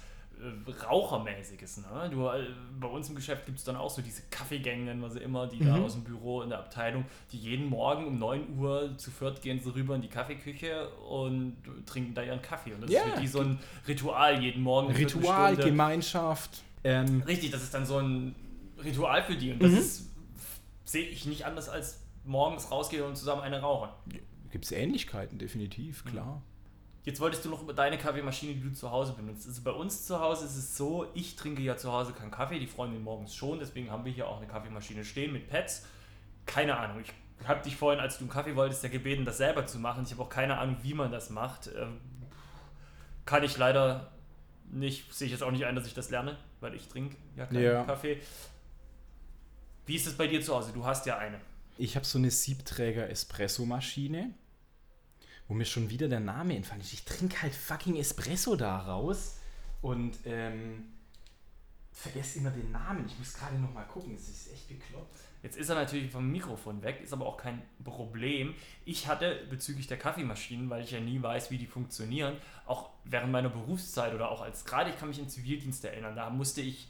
Rauchermäßiges. 0.83 1.79
Ne? 1.79 2.11
Du, 2.11 2.27
äh, 2.29 2.47
bei 2.79 2.87
uns 2.89 3.09
im 3.09 3.15
Geschäft 3.15 3.47
gibt 3.47 3.59
es 3.59 3.65
dann 3.65 3.77
auch 3.77 3.91
so 3.91 4.03
diese 4.03 4.23
Kaffeegänge, 4.31 4.85
nennen 4.85 5.01
wir 5.01 5.11
sie 5.11 5.21
immer, 5.21 5.47
die 5.47 5.59
da 5.59 5.77
Mhm. 5.77 5.85
aus 5.85 5.93
dem 5.95 6.05
Büro 6.05 6.43
in 6.43 6.51
der 6.51 6.59
Abteilung, 6.59 7.05
die 7.33 7.39
jeden 7.39 7.67
Morgen 7.69 8.07
um 8.07 8.19
9 8.19 8.59
Uhr 8.59 8.97
zu 8.99 9.11
viert 9.11 9.43
gehen 9.43 9.61
sie 9.61 9.75
rüber 9.75 9.95
in 9.95 10.03
die 10.03 10.09
Kaffeeküche 10.09 10.89
und 11.09 11.57
trinken 11.87 12.15
da 12.15 12.23
ihren 12.23 12.43
Kaffee. 12.43 12.73
Und 12.75 12.83
das 12.83 12.91
Ja. 12.91 13.03
ist 13.05 13.15
für 13.15 13.21
die 13.21 13.27
so 13.29 13.41
ein 13.41 13.59
Ritual 13.89 14.43
jeden 14.43 14.63
Morgen. 14.63 14.93
Ritual. 14.93 15.57
Gemeinschaft. 15.57 16.63
Ähm, 16.85 17.23
Richtig, 17.27 17.51
das 17.51 17.63
ist 17.63 17.75
dann 17.75 17.87
so 17.87 17.99
ein 17.99 18.35
Ritual 18.85 19.23
für 19.25 19.37
die. 19.37 19.53
Und 19.53 19.59
Mhm. 19.63 19.63
das 19.63 19.73
ist- 19.75 20.11
sehe 20.85 21.07
ich 21.09 21.27
nicht 21.27 21.45
anders 21.47 21.69
als 21.69 22.01
morgens 22.25 22.71
rausgehen 22.71 23.05
und 23.05 23.17
zusammen 23.17 23.43
eine 23.43 23.61
rauchen. 23.61 23.89
Gibt 24.51 24.65
es 24.65 24.73
Ähnlichkeiten, 24.73 25.39
definitiv, 25.39 26.05
klar. 26.05 26.43
Jetzt 27.07 27.21
wolltest 27.21 27.45
du 27.45 27.51
noch 27.51 27.63
über 27.63 27.73
deine 27.73 27.99
Kaffeemaschine, 27.99 28.55
die 28.55 28.61
du 28.63 28.73
zu 28.73 28.91
Hause 28.91 29.13
benutzt. 29.13 29.47
Also 29.47 29.63
bei 29.63 29.71
uns 29.71 30.07
zu 30.07 30.19
Hause 30.21 30.45
ist 30.45 30.57
es 30.57 30.77
so, 30.77 31.07
ich 31.15 31.37
trinke 31.37 31.63
ja 31.63 31.77
zu 31.77 31.93
Hause 31.93 32.13
keinen 32.13 32.33
Kaffee, 32.33 32.59
die 32.59 32.67
Freundin 32.67 33.03
morgens 33.05 33.33
schon, 33.35 33.61
deswegen 33.61 33.91
haben 33.93 34.05
wir 34.05 34.11
hier 34.13 34.27
auch 34.29 34.39
eine 34.39 34.49
Kaffeemaschine 34.49 35.05
stehen 35.05 35.33
mit 35.33 35.49
Pads. 35.49 35.87
Keine 36.47 36.77
Ahnung, 36.77 37.01
ich 37.01 37.13
habe 37.47 37.63
dich 37.63 37.77
vorhin, 37.77 38.01
als 38.01 38.19
du 38.19 38.25
einen 38.25 38.31
Kaffee 38.31 38.57
wolltest, 38.57 38.83
ja 38.83 38.89
gebeten, 38.89 39.25
das 39.25 39.37
selber 39.39 39.67
zu 39.67 39.79
machen. 39.79 40.03
Ich 40.05 40.11
habe 40.13 40.23
auch 40.25 40.29
keine 40.29 40.59
Ahnung, 40.59 40.79
wie 40.83 40.95
man 40.95 41.13
das 41.13 41.31
macht. 41.31 41.71
Ähm, 41.79 42.01
Kann 43.25 43.45
ich 43.45 43.57
leider 43.57 44.11
nicht, 44.73 45.15
sehe 45.15 45.27
ich 45.27 45.33
jetzt 45.33 45.45
auch 45.45 45.53
nicht 45.53 45.65
ein, 45.65 45.77
dass 45.77 45.87
ich 45.87 45.95
das 45.95 46.11
lerne, 46.11 46.37
weil 46.61 46.75
ich 46.75 46.89
trinke 46.89 47.15
ja 47.37 47.47
keinen 47.47 47.63
Ja. 47.63 47.85
Kaffee. 47.85 48.21
Wie 49.87 49.95
ist 49.95 50.09
es 50.09 50.15
bei 50.17 50.27
dir 50.27 50.43
zu 50.43 50.57
Hause? 50.57 50.73
Du 50.75 50.85
hast 50.85 51.07
ja 51.07 51.19
eine. 51.19 51.41
Ich 51.79 51.95
habe 51.95 52.05
so 52.05 52.19
eine 52.19 52.33
Siebträger-Espresso-Maschine, 52.33 54.35
wo 55.49 55.55
mir 55.55 55.65
schon 55.65 55.91
wieder 55.91 56.09
der 56.09 56.21
Name 56.21 56.57
entfallen 56.57 56.81
ist. 56.81 56.93
Ich 56.93 57.05
trinke 57.05 57.43
halt 57.43 57.55
fucking 57.55 57.97
Espresso 57.97 58.57
da 58.57 58.79
raus 58.79 59.39
und 59.81 60.19
ähm, 60.25 60.85
vergesse 61.93 62.39
immer 62.39 62.51
den 62.51 62.71
Namen. 62.73 63.07
Ich 63.07 63.19
muss 63.19 63.35
gerade 63.35 63.57
noch 63.59 63.73
mal 63.73 63.85
gucken. 63.85 64.15
Es 64.15 64.29
ist 64.29 64.53
echt 64.53 64.69
bekloppt. 64.69 65.17
Jetzt 65.43 65.57
ist 65.57 65.69
er 65.69 65.77
natürlich 65.77 66.11
vom 66.11 66.31
Mikrofon 66.31 66.83
weg, 66.83 67.01
ist 67.03 67.13
aber 67.13 67.27
auch 67.27 67.37
kein 67.37 67.63
Problem. 67.85 68.55
Ich 68.85 69.07
hatte 69.07 69.47
bezüglich 69.49 69.87
der 69.87 69.97
Kaffeemaschinen, 69.97 70.69
weil 70.71 70.83
ich 70.83 70.91
ja 70.91 70.99
nie 70.99 71.23
weiß, 71.23 71.51
wie 71.51 71.59
die 71.59 71.67
funktionieren, 71.67 72.37
auch 72.67 72.91
während 73.05 73.31
meiner 73.31 73.49
Berufszeit 73.49 74.13
oder 74.13 74.31
auch 74.31 74.43
als 74.43 74.65
gerade, 74.65 74.91
ich 74.91 74.99
kann 74.99 75.09
mich 75.09 75.21
in 75.21 75.29
Zivildienst 75.29 75.85
erinnern, 75.85 76.17
da 76.17 76.31
musste 76.31 76.63
ich 76.63 76.89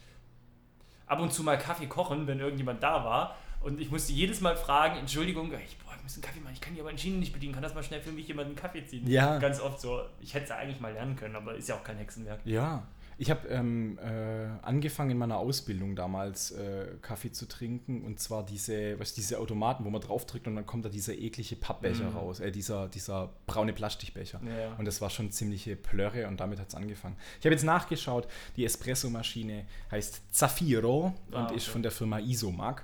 ab 1.06 1.20
und 1.20 1.32
zu 1.32 1.42
mal 1.42 1.58
Kaffee 1.58 1.86
kochen, 1.86 2.26
wenn 2.26 2.40
irgendjemand 2.40 2.82
da 2.82 3.04
war. 3.04 3.36
Und 3.60 3.80
ich 3.80 3.90
musste 3.90 4.12
jedes 4.12 4.40
Mal 4.40 4.56
fragen, 4.56 4.96
Entschuldigung, 4.96 5.52
ich, 5.52 5.76
ich 6.06 6.14
muss 6.16 6.16
einen 6.16 6.22
Kaffee 6.22 6.40
machen, 6.40 6.54
ich 6.54 6.60
kann 6.60 6.74
die 6.74 6.80
aber 6.80 6.96
Schienen 6.96 7.18
nicht 7.20 7.32
bedienen, 7.32 7.52
kann 7.52 7.62
das 7.62 7.74
mal 7.74 7.82
schnell 7.82 8.00
für 8.00 8.12
mich 8.12 8.28
jemand 8.28 8.46
einen 8.46 8.56
Kaffee 8.56 8.84
ziehen? 8.86 9.08
Ja. 9.08 9.38
Ganz 9.38 9.60
oft 9.60 9.80
so, 9.80 10.02
ich 10.20 10.34
hätte 10.34 10.44
es 10.44 10.50
ja 10.50 10.56
eigentlich 10.56 10.80
mal 10.80 10.92
lernen 10.92 11.16
können, 11.16 11.34
aber 11.36 11.54
ist 11.54 11.68
ja 11.68 11.74
auch 11.76 11.84
kein 11.84 11.96
Hexenwerk. 11.98 12.40
Ja, 12.44 12.86
ich 13.18 13.30
habe 13.30 13.48
ähm, 13.48 13.98
äh, 13.98 14.46
angefangen 14.62 15.10
in 15.10 15.18
meiner 15.18 15.38
Ausbildung 15.38 15.96
damals 15.96 16.50
äh, 16.52 16.86
Kaffee 17.00 17.32
zu 17.32 17.46
trinken 17.48 18.04
und 18.04 18.20
zwar 18.20 18.44
diese, 18.44 19.00
was 19.00 19.14
diese 19.14 19.38
Automaten, 19.40 19.84
wo 19.86 19.90
man 19.90 20.00
draufdrückt 20.02 20.46
und 20.46 20.54
dann 20.54 20.66
kommt 20.66 20.84
da 20.84 20.90
dieser 20.90 21.14
eklige 21.14 21.56
Pappbecher 21.56 22.10
Mhm. 22.10 22.16
raus, 22.16 22.40
äh, 22.40 22.52
dieser, 22.52 22.88
dieser 22.88 23.32
braune 23.46 23.72
Plastikbecher. 23.72 24.40
Ja. 24.44 24.74
Und 24.76 24.84
das 24.84 25.00
war 25.00 25.08
schon 25.10 25.32
ziemliche 25.32 25.76
Plörre 25.76 26.28
und 26.28 26.38
damit 26.40 26.60
hat 26.60 26.68
es 26.68 26.74
angefangen. 26.74 27.16
Ich 27.40 27.46
habe 27.46 27.54
jetzt 27.54 27.64
nachgeschaut, 27.64 28.28
die 28.56 28.64
Espresso-Maschine 28.66 29.64
heißt 29.90 30.22
Zafiro 30.34 31.14
Ah, 31.32 31.40
und 31.46 31.56
ist 31.56 31.64
okay. 31.64 31.72
von 31.72 31.82
der 31.82 31.90
Firma 31.92 32.18
Isomag. 32.20 32.82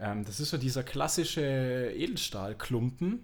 Ähm, 0.00 0.24
das 0.24 0.40
ist 0.40 0.50
so 0.50 0.56
dieser 0.56 0.82
klassische 0.82 1.92
Edelstahlklumpen, 1.94 3.20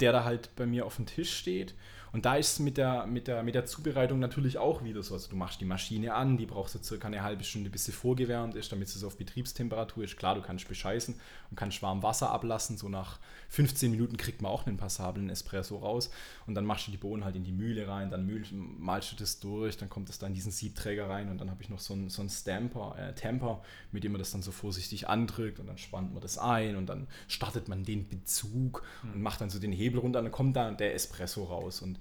der 0.00 0.12
da 0.12 0.24
halt 0.24 0.54
bei 0.56 0.66
mir 0.66 0.86
auf 0.86 0.96
dem 0.96 1.06
Tisch 1.06 1.36
steht. 1.36 1.74
Und 2.14 2.26
da 2.26 2.36
ist 2.36 2.52
es 2.52 2.58
mit 2.60 2.76
der, 2.76 3.06
mit, 3.06 3.26
der, 3.26 3.42
mit 3.42 3.56
der 3.56 3.66
Zubereitung 3.66 4.20
natürlich 4.20 4.56
auch 4.56 4.84
wieder 4.84 5.02
so. 5.02 5.14
Also 5.14 5.28
du 5.28 5.34
machst 5.34 5.60
die 5.60 5.64
Maschine 5.64 6.14
an, 6.14 6.36
die 6.36 6.46
brauchst 6.46 6.76
du 6.76 6.78
circa 6.80 7.08
eine 7.08 7.24
halbe 7.24 7.42
Stunde, 7.42 7.70
bis 7.70 7.86
sie 7.86 7.90
vorgewärmt 7.90 8.54
ist, 8.54 8.70
damit 8.70 8.88
sie 8.88 9.04
auf 9.04 9.18
Betriebstemperatur 9.18 10.04
ist. 10.04 10.16
Klar, 10.16 10.36
du 10.36 10.40
kannst 10.40 10.68
bescheißen 10.68 11.16
und 11.50 11.56
kannst 11.56 11.82
warm 11.82 12.04
Wasser 12.04 12.30
ablassen. 12.30 12.78
So 12.78 12.88
nach 12.88 13.18
15 13.48 13.90
Minuten 13.90 14.16
kriegt 14.16 14.42
man 14.42 14.52
auch 14.52 14.64
einen 14.64 14.76
passablen 14.76 15.28
Espresso 15.28 15.78
raus. 15.78 16.08
Und 16.46 16.54
dann 16.54 16.64
machst 16.64 16.86
du 16.86 16.92
die 16.92 16.98
Bohnen 16.98 17.24
halt 17.24 17.34
in 17.34 17.42
die 17.42 17.50
Mühle 17.50 17.88
rein, 17.88 18.12
dann 18.12 18.26
mühl, 18.26 18.44
malst 18.52 19.10
du 19.10 19.16
das 19.16 19.40
durch, 19.40 19.76
dann 19.76 19.88
kommt 19.88 20.08
das 20.08 20.20
da 20.20 20.28
in 20.28 20.34
diesen 20.34 20.52
Siebträger 20.52 21.10
rein 21.10 21.30
und 21.30 21.40
dann 21.40 21.50
habe 21.50 21.64
ich 21.64 21.68
noch 21.68 21.80
so 21.80 21.94
einen, 21.94 22.10
so 22.10 22.22
einen 22.22 22.30
Stamper, 22.30 22.94
äh, 22.96 23.12
Tamper, 23.16 23.60
mit 23.90 24.04
dem 24.04 24.12
man 24.12 24.20
das 24.20 24.30
dann 24.30 24.42
so 24.42 24.52
vorsichtig 24.52 25.08
andrückt 25.08 25.58
und 25.58 25.66
dann 25.66 25.78
spannt 25.78 26.12
man 26.12 26.22
das 26.22 26.38
ein 26.38 26.76
und 26.76 26.86
dann 26.86 27.08
startet 27.26 27.66
man 27.66 27.82
den 27.82 28.06
Bezug 28.06 28.84
und 29.02 29.20
macht 29.20 29.40
dann 29.40 29.50
so 29.50 29.58
den 29.58 29.72
Hebel 29.72 29.98
runter 29.98 30.20
und 30.20 30.26
dann 30.26 30.32
kommt 30.32 30.54
da 30.54 30.70
der 30.70 30.94
Espresso 30.94 31.42
raus. 31.42 31.82
Und 31.82 31.98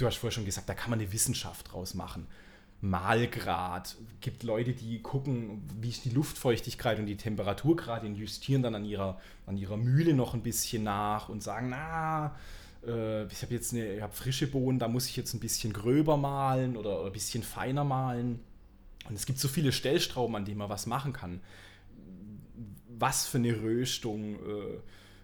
du 0.00 0.06
hast 0.06 0.16
vorher 0.16 0.32
schon 0.32 0.44
gesagt, 0.44 0.68
da 0.68 0.74
kann 0.74 0.90
man 0.90 1.00
eine 1.00 1.12
Wissenschaft 1.12 1.72
draus 1.72 1.94
machen. 1.94 2.26
Malgrad. 2.80 3.96
Gibt 4.20 4.42
Leute, 4.42 4.72
die 4.72 5.02
gucken, 5.02 5.62
wie 5.80 5.90
ist 5.90 6.04
die 6.04 6.10
Luftfeuchtigkeit 6.10 6.98
und 6.98 7.06
die 7.06 7.16
Temperatur 7.16 7.76
gerade 7.76 8.06
und 8.06 8.14
justieren 8.14 8.62
dann 8.62 8.74
an 8.74 8.84
ihrer, 8.84 9.20
an 9.46 9.58
ihrer 9.58 9.76
Mühle 9.76 10.14
noch 10.14 10.32
ein 10.32 10.42
bisschen 10.42 10.84
nach 10.84 11.28
und 11.28 11.42
sagen, 11.42 11.68
na, 11.70 12.34
äh, 12.86 13.26
ich 13.26 13.42
habe 13.42 13.52
jetzt 13.52 13.74
eine, 13.74 13.96
ich 13.96 14.02
hab 14.02 14.14
frische 14.14 14.46
Bohnen, 14.46 14.78
da 14.78 14.88
muss 14.88 15.06
ich 15.06 15.16
jetzt 15.16 15.34
ein 15.34 15.40
bisschen 15.40 15.72
gröber 15.74 16.16
malen 16.16 16.76
oder, 16.76 17.00
oder 17.00 17.10
ein 17.10 17.12
bisschen 17.12 17.42
feiner 17.42 17.84
malen. 17.84 18.40
Und 19.08 19.14
es 19.14 19.26
gibt 19.26 19.38
so 19.38 19.48
viele 19.48 19.72
Stellstrauben, 19.72 20.36
an 20.36 20.44
denen 20.44 20.58
man 20.58 20.70
was 20.70 20.86
machen 20.86 21.12
kann. 21.12 21.40
Was 22.88 23.26
für 23.26 23.38
eine 23.38 23.60
Röstung, 23.60 24.36
äh, 24.36 24.78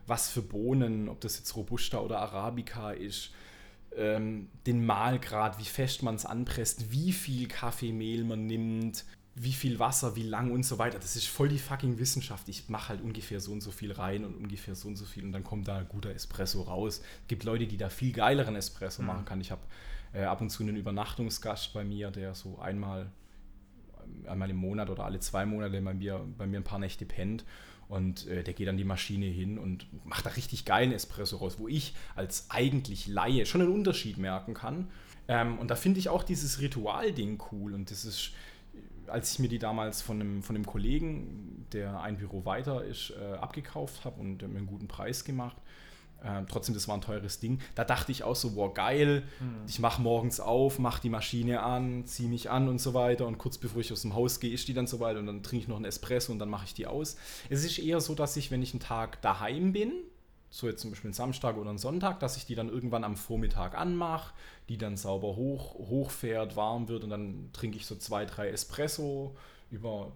was 0.07 0.29
für 0.29 0.43
Bohnen, 0.43 1.09
ob 1.09 1.21
das 1.21 1.39
jetzt 1.39 1.57
Robusta 1.57 2.01
oder 2.01 2.21
Arabica 2.21 2.91
ist, 2.91 3.31
ähm, 3.97 4.49
den 4.67 4.85
Mahlgrad, 4.85 5.59
wie 5.59 5.65
fest 5.65 6.03
man 6.03 6.15
es 6.15 6.27
anpresst, 6.27 6.93
wie 6.93 7.13
viel 7.13 7.49
Kaffeemehl 7.49 8.25
man 8.25 8.47
nimmt, 8.47 9.05
wie 9.35 9.53
viel 9.53 9.79
Wasser, 9.79 10.17
wie 10.17 10.23
lang 10.23 10.51
und 10.51 10.65
so 10.65 10.79
weiter. 10.79 10.99
Das 10.99 11.17
ist 11.17 11.27
voll 11.27 11.49
die 11.49 11.59
fucking 11.59 11.99
Wissenschaft. 11.99 12.49
Ich 12.49 12.69
mache 12.69 12.91
halt 12.91 13.03
ungefähr 13.03 13.41
so 13.41 13.53
und 13.53 13.61
so 13.61 13.71
viel 13.71 13.93
rein 13.93 14.25
und 14.25 14.35
ungefähr 14.35 14.75
so 14.75 14.89
und 14.89 14.97
so 14.97 15.05
viel 15.05 15.25
und 15.25 15.33
dann 15.33 15.45
kommt 15.45 15.69
da 15.69 15.79
ein 15.79 15.89
guter 15.89 16.11
Espresso 16.11 16.63
raus. 16.63 16.99
Es 17.23 17.29
gibt 17.29 17.45
Leute, 17.45 17.67
die 17.67 17.77
da 17.77 17.89
viel 17.91 18.13
geileren 18.13 18.57
Espresso 18.57 19.03
Mhm. 19.03 19.09
machen 19.09 19.25
kann. 19.27 19.41
Ich 19.41 19.51
habe 19.51 19.63
äh, 20.13 20.25
ab 20.25 20.41
und 20.41 20.51
zu 20.51 20.63
einen 20.63 20.77
Übernachtungsgast 20.77 21.75
bei 21.75 21.85
mir, 21.85 22.11
der 22.11 22.35
so 22.35 22.59
einmal 22.59 23.11
einmal 24.27 24.51
im 24.51 24.57
Monat 24.57 24.89
oder 24.89 25.05
alle 25.05 25.19
zwei 25.21 25.45
Monate 25.47 25.81
bei 25.81 25.95
mir, 25.95 26.25
bei 26.39 26.47
mir 26.47 26.59
ein 26.61 26.65
paar 26.65 26.79
Nächte 26.79 27.05
pennt. 27.05 27.45
Und 27.89 28.27
äh, 28.27 28.43
der 28.43 28.55
geht 28.55 28.69
an 28.69 28.77
die 28.77 28.85
Maschine 28.85 29.27
hin 29.27 29.59
und 29.59 29.87
macht 30.05 30.27
da 30.27 30.31
richtig 30.31 30.65
geilen 30.65 30.93
Espresso 30.93 31.37
raus, 31.37 31.57
wo 31.59 31.69
ich 31.69 31.95
als 32.15 32.47
eigentlich 32.51 33.07
Laie 33.07 33.47
schon 33.47 33.61
einen 33.61 33.73
Unterschied 33.73 34.19
merken 34.19 34.55
kann. 34.55 34.89
Ähm, 35.29 35.59
und 35.59 35.71
da 35.71 35.77
finde 35.77 36.01
ich 36.01 36.09
auch 36.09 36.25
dieses 36.25 36.61
Ritualding 36.61 37.41
cool. 37.53 37.75
Und 37.75 37.91
das 37.91 38.05
ist, 38.05 38.33
als 39.07 39.33
ich 39.33 39.39
mir 39.39 39.49
die 39.49 39.59
damals 39.59 40.03
von 40.03 40.21
einem, 40.21 40.43
von 40.43 40.57
einem 40.57 40.67
Kollegen, 40.67 41.67
der 41.73 42.01
ein 42.01 42.17
Büro 42.17 42.45
weiter 42.45 42.85
ist, 42.85 43.13
äh, 43.21 43.35
abgekauft 43.35 44.05
habe 44.05 44.21
und 44.21 44.43
mir 44.43 44.59
einen 44.59 44.67
guten 44.67 44.89
Preis 44.89 45.25
gemacht, 45.25 45.57
äh, 46.23 46.43
trotzdem, 46.49 46.75
das 46.75 46.89
war 46.89 46.97
ein 46.97 47.01
teures 47.01 47.41
Ding. 47.41 47.61
Da 47.75 47.85
dachte 47.85 48.13
ich 48.13 48.25
auch 48.25 48.37
so, 48.37 48.57
wow, 48.57 48.73
geil, 48.73 49.23
mhm. 49.41 49.65
ich 49.67 49.79
mache 49.79 50.03
morgens 50.03 50.41
auf, 50.41 50.79
mache 50.79 51.03
die 51.03 51.11
Maschine 51.11 51.63
an, 51.63 52.07
ziehe 52.07 52.29
mich 52.29 52.51
an 52.51 52.69
und 52.69 52.81
so 52.81 52.95
weiter. 52.95 53.27
Und 53.27 53.39
kurz 53.39 53.59
bevor 53.59 53.81
ich 53.81 53.93
aus 53.93 54.03
dem 54.03 54.15
Haus 54.15 54.41
gehe, 54.41 54.53
ist 54.53 54.69
die 54.69 54.75
dann 54.75 54.87
so 54.87 55.01
weit 55.01 55.17
und 55.17 55.27
dann 55.27 55.43
trinke 55.43 55.63
ich 55.63 55.69
noch 55.69 55.77
einen 55.77 55.85
Espresso 55.85 56.33
und 56.33 56.39
dann 56.39 56.49
mache 56.49 56.65
ich 56.67 56.75
die 56.75 56.87
aus. 56.87 57.17
Es 57.49 57.65
ist 57.65 57.79
eher 57.79 58.01
so, 58.01 58.15
dass 58.15 58.37
ich, 58.37 58.51
wenn 58.51 58.63
ich 58.63 58.73
einen 58.73 58.81
Tag 58.81 59.21
daheim 59.23 59.73
bin, 59.73 59.93
so 60.51 60.69
jetzt 60.69 60.81
zum 60.81 60.91
Beispiel 60.91 61.09
einen 61.09 61.15
Samstag 61.15 61.57
oder 61.57 61.71
einen 61.71 61.79
Sonntag, 61.79 62.21
dass 62.21 62.37
ich 62.37 62.47
die 62.47 62.55
dann 62.55 62.69
irgendwann 62.69 63.05
am 63.05 63.17
Vormittag 63.17 63.77
anmache, 63.77 64.33
die 64.69 64.79
dann 64.79 64.97
sauber 64.97 65.37
hoch, 65.37 65.75
hochfährt, 65.75 66.57
warm 66.57 66.89
wird 66.89 67.05
und 67.05 67.11
dann 67.11 67.51
trinke 67.53 67.77
ich 67.77 67.87
so 67.87 67.97
zwei, 67.97 68.25
drei 68.25 68.49
Espresso 68.49 69.37
über 69.71 70.13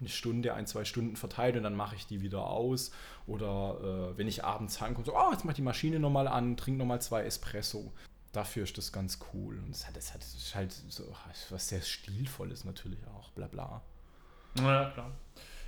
eine 0.00 0.08
Stunde, 0.08 0.54
ein, 0.54 0.66
zwei 0.66 0.84
Stunden 0.84 1.16
verteilt 1.16 1.56
und 1.56 1.62
dann 1.62 1.74
mache 1.74 1.96
ich 1.96 2.06
die 2.06 2.22
wieder 2.22 2.46
aus. 2.46 2.90
Oder 3.26 4.12
äh, 4.12 4.18
wenn 4.18 4.28
ich 4.28 4.44
abends 4.44 4.80
heimkomme, 4.80 5.06
so, 5.06 5.16
oh, 5.16 5.32
jetzt 5.32 5.44
mach 5.44 5.54
die 5.54 5.62
Maschine 5.62 5.98
nochmal 5.98 6.28
an, 6.28 6.56
trink 6.56 6.78
nochmal 6.78 7.00
zwei 7.00 7.24
Espresso. 7.24 7.92
Dafür 8.32 8.64
ist 8.64 8.76
das 8.76 8.92
ganz 8.92 9.18
cool. 9.32 9.58
Und 9.58 9.70
es 9.70 9.86
hat, 9.86 9.96
es 9.96 10.12
hat 10.12 10.22
es 10.22 10.34
ist 10.34 10.54
halt 10.54 10.72
so 10.72 11.04
was 11.50 11.68
sehr 11.68 11.80
Stilvolles 11.80 12.64
natürlich 12.64 13.00
auch, 13.06 13.30
bla 13.30 13.46
bla. 13.46 13.82
Ja, 14.58 14.90
klar. 14.90 15.10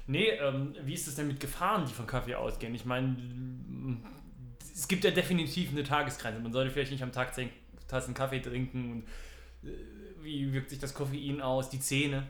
Nee, 0.06 0.30
ähm, 0.30 0.74
wie 0.84 0.94
ist 0.94 1.06
es 1.06 1.16
denn 1.16 1.26
mit 1.26 1.38
Gefahren, 1.38 1.84
die 1.86 1.92
von 1.92 2.06
Kaffee 2.06 2.34
ausgehen? 2.34 2.74
Ich 2.74 2.86
meine, 2.86 3.16
es 4.74 4.88
gibt 4.88 5.04
ja 5.04 5.10
definitiv 5.10 5.70
eine 5.70 5.82
Tagesgrenze. 5.82 6.40
Man 6.40 6.52
sollte 6.52 6.70
vielleicht 6.70 6.92
nicht 6.92 7.02
am 7.02 7.12
Tag 7.12 7.34
zehn 7.34 7.50
Tassen 7.88 8.14
Kaffee 8.14 8.40
trinken. 8.40 8.92
Und, 8.92 9.68
äh, 9.68 9.74
wie 10.22 10.52
wirkt 10.52 10.70
sich 10.70 10.78
das 10.78 10.94
Koffein 10.94 11.40
aus? 11.40 11.68
Die 11.70 11.80
Zähne? 11.80 12.26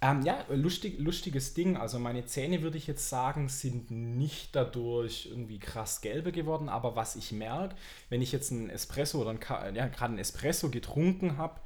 Ähm, 0.00 0.22
ja, 0.22 0.44
lustig, 0.48 0.98
lustiges 1.00 1.54
Ding. 1.54 1.76
Also 1.76 1.98
meine 1.98 2.24
Zähne, 2.24 2.62
würde 2.62 2.78
ich 2.78 2.86
jetzt 2.86 3.08
sagen, 3.08 3.48
sind 3.48 3.90
nicht 3.90 4.54
dadurch 4.54 5.26
irgendwie 5.26 5.58
krass 5.58 6.00
gelbe 6.00 6.30
geworden. 6.30 6.68
Aber 6.68 6.94
was 6.94 7.16
ich 7.16 7.32
merke, 7.32 7.74
wenn 8.08 8.22
ich 8.22 8.30
jetzt 8.30 8.52
einen 8.52 8.70
Espresso 8.70 9.20
oder 9.20 9.30
ein, 9.30 9.74
ja, 9.74 9.88
gerade 9.88 10.10
einen 10.10 10.18
Espresso 10.18 10.70
getrunken 10.70 11.36
habe 11.36 11.60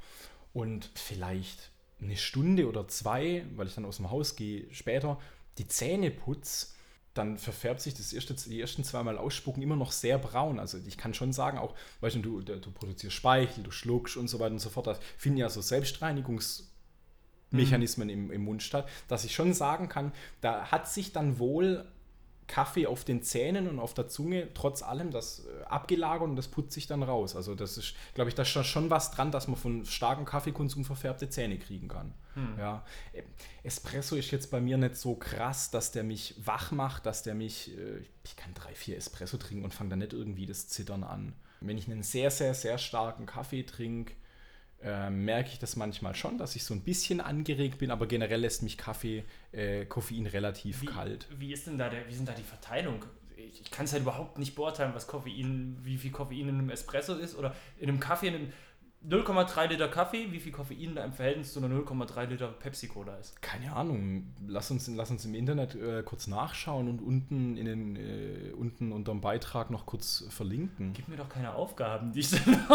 und 0.51 0.89
vielleicht 0.95 1.71
eine 2.01 2.17
Stunde 2.17 2.67
oder 2.67 2.87
zwei, 2.87 3.45
weil 3.55 3.67
ich 3.67 3.75
dann 3.75 3.85
aus 3.85 3.97
dem 3.97 4.09
Haus 4.09 4.35
gehe, 4.35 4.65
später 4.73 5.19
die 5.59 5.67
Zähne 5.67 6.09
putze, 6.09 6.67
dann 7.13 7.37
verfärbt 7.37 7.81
sich 7.81 7.93
das 7.93 8.11
erste, 8.11 8.33
die 8.33 8.59
ersten 8.59 8.83
zweimal 8.83 9.19
ausspucken 9.19 9.61
immer 9.61 9.75
noch 9.75 9.91
sehr 9.91 10.17
braun. 10.17 10.59
Also 10.59 10.79
ich 10.87 10.97
kann 10.97 11.13
schon 11.13 11.31
sagen, 11.31 11.59
auch, 11.59 11.75
weißt 12.01 12.15
du, 12.15 12.41
du, 12.41 12.41
du 12.41 12.71
produzierst 12.71 13.15
Speichel, 13.15 13.63
du 13.63 13.69
schluckst 13.69 14.17
und 14.17 14.27
so 14.27 14.39
weiter 14.39 14.53
und 14.53 14.59
so 14.59 14.71
fort. 14.71 14.87
Da 14.87 14.97
finden 15.17 15.37
ja 15.37 15.49
so 15.49 15.59
Selbstreinigungs- 15.59 16.63
Mechanismen 17.53 18.09
im, 18.09 18.31
im 18.31 18.43
Mund 18.43 18.63
statt, 18.63 18.87
dass 19.07 19.25
ich 19.25 19.33
schon 19.33 19.53
sagen 19.53 19.89
kann, 19.89 20.11
da 20.41 20.71
hat 20.71 20.87
sich 20.87 21.11
dann 21.11 21.39
wohl 21.39 21.85
Kaffee 22.47 22.87
auf 22.87 23.03
den 23.03 23.23
Zähnen 23.23 23.67
und 23.67 23.79
auf 23.79 23.93
der 23.93 24.07
Zunge 24.07 24.49
trotz 24.53 24.83
allem 24.83 25.11
das 25.11 25.45
äh, 25.45 25.63
abgelagert 25.65 26.27
und 26.27 26.35
das 26.35 26.47
putzt 26.47 26.73
sich 26.73 26.87
dann 26.87 27.03
raus. 27.03 27.35
Also 27.35 27.55
das 27.55 27.77
ist, 27.77 27.95
glaube 28.13 28.29
ich, 28.29 28.35
da 28.35 28.43
ist 28.43 28.49
schon 28.49 28.89
was 28.89 29.11
dran, 29.11 29.31
dass 29.31 29.47
man 29.47 29.55
von 29.55 29.85
starkem 29.85 30.25
Kaffeekonsum 30.25 30.85
verfärbte 30.85 31.29
Zähne 31.29 31.57
kriegen 31.57 31.87
kann. 31.87 32.13
Hm. 32.33 32.55
Ja. 32.59 32.83
Espresso 33.63 34.15
ist 34.15 34.31
jetzt 34.31 34.51
bei 34.51 34.59
mir 34.59 34.77
nicht 34.77 34.97
so 34.97 35.15
krass, 35.15 35.71
dass 35.71 35.91
der 35.91 36.03
mich 36.03 36.35
wach 36.43 36.71
macht, 36.71 37.05
dass 37.05 37.23
der 37.23 37.35
mich, 37.35 37.77
äh, 37.77 38.01
ich 38.23 38.35
kann 38.35 38.53
drei, 38.53 38.73
vier 38.75 38.97
Espresso 38.97 39.37
trinken 39.37 39.63
und 39.63 39.73
fange 39.73 39.91
dann 39.91 39.99
nicht 39.99 40.13
irgendwie 40.13 40.45
das 40.45 40.67
Zittern 40.67 41.03
an. 41.03 41.33
Wenn 41.61 41.77
ich 41.77 41.89
einen 41.89 42.03
sehr, 42.03 42.29
sehr, 42.29 42.53
sehr 42.53 42.77
starken 42.77 43.25
Kaffee 43.25 43.63
trinke, 43.63 44.13
äh, 44.83 45.09
merke 45.09 45.49
ich 45.49 45.59
das 45.59 45.75
manchmal 45.75 46.15
schon, 46.15 46.37
dass 46.37 46.55
ich 46.55 46.63
so 46.63 46.73
ein 46.73 46.81
bisschen 46.81 47.21
angeregt 47.21 47.77
bin, 47.77 47.91
aber 47.91 48.05
generell 48.07 48.41
lässt 48.41 48.63
mich 48.63 48.77
Kaffee, 48.77 49.23
äh, 49.51 49.85
Koffein 49.85 50.27
relativ 50.27 50.81
wie, 50.81 50.85
kalt. 50.85 51.27
Wie 51.37 51.53
ist 51.53 51.67
denn 51.67 51.77
da 51.77 51.89
der, 51.89 52.07
wie 52.07 52.13
sind 52.13 52.27
da 52.27 52.33
die 52.33 52.43
Verteilung? 52.43 53.05
Ich, 53.35 53.61
ich 53.61 53.71
kann 53.71 53.85
es 53.85 53.93
halt 53.93 54.03
überhaupt 54.03 54.37
nicht 54.37 54.55
beurteilen, 54.55 54.93
was 54.93 55.07
Koffein, 55.07 55.77
wie 55.83 55.97
viel 55.97 56.11
Koffein 56.11 56.49
in 56.49 56.49
einem 56.49 56.69
Espresso 56.69 57.15
ist 57.15 57.35
oder 57.35 57.55
in 57.79 57.89
einem 57.89 57.99
Kaffee, 57.99 58.27
in 58.27 58.35
einem 58.35 58.53
0,3 59.09 59.67
Liter 59.67 59.89
Kaffee, 59.89 60.31
wie 60.31 60.39
viel 60.39 60.53
Koffein 60.53 60.95
da 60.95 61.03
im 61.03 61.11
Verhältnis 61.11 61.51
zu 61.51 61.59
einer 61.59 61.75
0,3 61.75 62.25
Liter 62.27 62.47
Pepsi-Cola 62.47 63.17
ist? 63.17 63.41
Keine 63.41 63.75
Ahnung. 63.75 64.33
Lass 64.47 64.71
uns, 64.71 64.87
lass 64.87 65.11
uns 65.11 65.25
im 65.25 65.35
Internet 65.35 65.75
äh, 65.75 66.03
kurz 66.03 66.27
nachschauen 66.27 66.87
und 66.87 67.01
unten, 67.01 67.57
in 67.57 67.65
den, 67.65 67.95
äh, 67.97 68.51
unten 68.55 68.93
unter 68.93 69.11
dem 69.11 69.19
Beitrag 69.19 69.71
noch 69.71 69.85
kurz 69.85 70.25
verlinken. 70.29 70.93
Gib 70.93 71.09
mir 71.09 71.17
doch 71.17 71.27
keine 71.27 71.53
Aufgaben, 71.53 72.13
die 72.13 72.21
ich 72.21 72.31
dann 72.45 72.65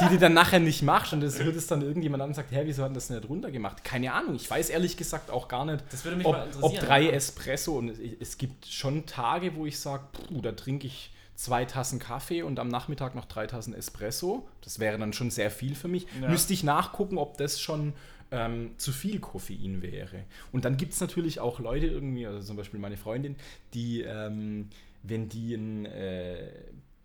Die 0.00 0.08
du 0.08 0.18
dann 0.18 0.34
nachher 0.34 0.58
nicht 0.58 0.82
machst 0.82 1.12
und 1.12 1.20
das 1.20 1.42
hört 1.42 1.54
es 1.54 1.68
dann 1.68 1.82
irgendjemand 1.82 2.22
an 2.22 2.30
und 2.30 2.34
sagt, 2.34 2.50
hä, 2.50 2.62
wieso 2.64 2.82
hat 2.82 2.96
das 2.96 3.08
nicht 3.08 3.28
runtergemacht? 3.28 3.84
Keine 3.84 4.12
Ahnung. 4.12 4.34
Ich 4.34 4.50
weiß 4.50 4.70
ehrlich 4.70 4.96
gesagt 4.96 5.30
auch 5.30 5.46
gar 5.46 5.64
nicht, 5.64 5.84
ob, 6.24 6.48
ob 6.62 6.78
drei 6.80 7.10
Espresso 7.10 7.78
und 7.78 7.90
es, 7.90 7.98
es 8.18 8.38
gibt 8.38 8.66
schon 8.66 9.06
Tage, 9.06 9.54
wo 9.54 9.66
ich 9.66 9.78
sage, 9.78 10.04
da 10.42 10.50
trinke 10.52 10.88
ich 10.88 11.12
zwei 11.36 11.64
Tassen 11.66 11.98
Kaffee 11.98 12.42
und 12.42 12.58
am 12.58 12.68
Nachmittag 12.68 13.14
noch 13.14 13.26
drei 13.26 13.46
Tassen 13.46 13.74
Espresso. 13.74 14.48
Das 14.62 14.80
wäre 14.80 14.98
dann 14.98 15.12
schon 15.12 15.30
sehr 15.30 15.50
viel 15.50 15.74
für 15.74 15.88
mich. 15.88 16.06
Ja. 16.20 16.28
Müsste 16.28 16.52
ich 16.52 16.64
nachgucken, 16.64 17.18
ob 17.18 17.36
das 17.36 17.60
schon 17.60 17.92
ähm, 18.30 18.74
zu 18.78 18.90
viel 18.90 19.20
Koffein 19.20 19.82
wäre. 19.82 20.24
Und 20.50 20.64
dann 20.64 20.76
gibt 20.76 20.94
es 20.94 21.00
natürlich 21.00 21.38
auch 21.38 21.60
Leute 21.60 21.86
irgendwie, 21.86 22.26
also 22.26 22.40
zum 22.40 22.56
Beispiel 22.56 22.80
meine 22.80 22.96
Freundin, 22.96 23.36
die, 23.74 24.00
ähm, 24.00 24.70
wenn, 25.02 25.28
die 25.28 25.54
ein, 25.54 25.86
äh, 25.86 26.50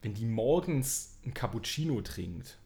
wenn 0.01 0.13
die 0.13 0.25
morgens 0.25 1.19
ein 1.25 1.33
Cappuccino 1.33 2.01
trinkt, 2.01 2.57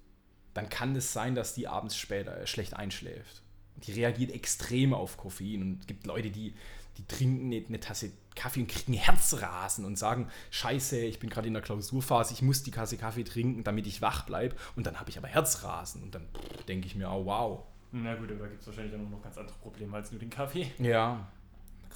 dann 0.53 0.69
kann 0.69 0.95
es 0.95 1.12
sein, 1.12 1.36
dass 1.36 1.53
die 1.53 1.67
abends 1.67 1.98
später 1.98 2.38
äh, 2.38 2.48
schlecht 2.48 2.75
einschläft. 2.75 3.41
Die 3.86 3.91
reagiert 3.91 4.31
extrem 4.31 4.93
auf 4.93 5.17
Koffein 5.17 5.62
und 5.62 5.79
es 5.81 5.88
gibt 5.88 6.05
Leute, 6.05 6.29
die 6.29 6.53
die 6.97 7.05
trinken 7.05 7.45
eine, 7.47 7.65
eine 7.65 7.79
Tasse 7.79 8.11
Kaffee 8.35 8.61
und 8.61 8.67
kriegen 8.67 8.93
Herzrasen 8.93 9.85
und 9.85 9.97
sagen, 9.97 10.27
scheiße, 10.51 10.99
ich 10.99 11.19
bin 11.19 11.29
gerade 11.29 11.47
in 11.47 11.53
der 11.53 11.63
Klausurphase, 11.63 12.33
ich 12.33 12.41
muss 12.41 12.63
die 12.63 12.71
Tasse 12.71 12.97
Kaffee 12.97 13.23
trinken, 13.23 13.63
damit 13.63 13.87
ich 13.87 14.01
wach 14.01 14.25
bleibe. 14.25 14.55
Und 14.75 14.85
dann 14.85 14.99
habe 14.99 15.09
ich 15.09 15.17
aber 15.17 15.27
Herzrasen. 15.27 16.03
Und 16.03 16.13
dann 16.13 16.27
denke 16.67 16.87
ich 16.87 16.95
mir, 16.95 17.09
oh 17.09 17.25
wow. 17.25 17.63
Na 17.91 18.15
gut, 18.15 18.29
aber 18.31 18.41
da 18.41 18.47
gibt 18.47 18.61
es 18.61 18.67
wahrscheinlich 18.67 18.93
auch 18.93 19.09
noch 19.09 19.21
ganz 19.21 19.37
andere 19.37 19.55
Probleme 19.59 19.95
als 19.95 20.11
nur 20.11 20.19
den 20.19 20.29
Kaffee. 20.29 20.69
Ja. 20.79 21.27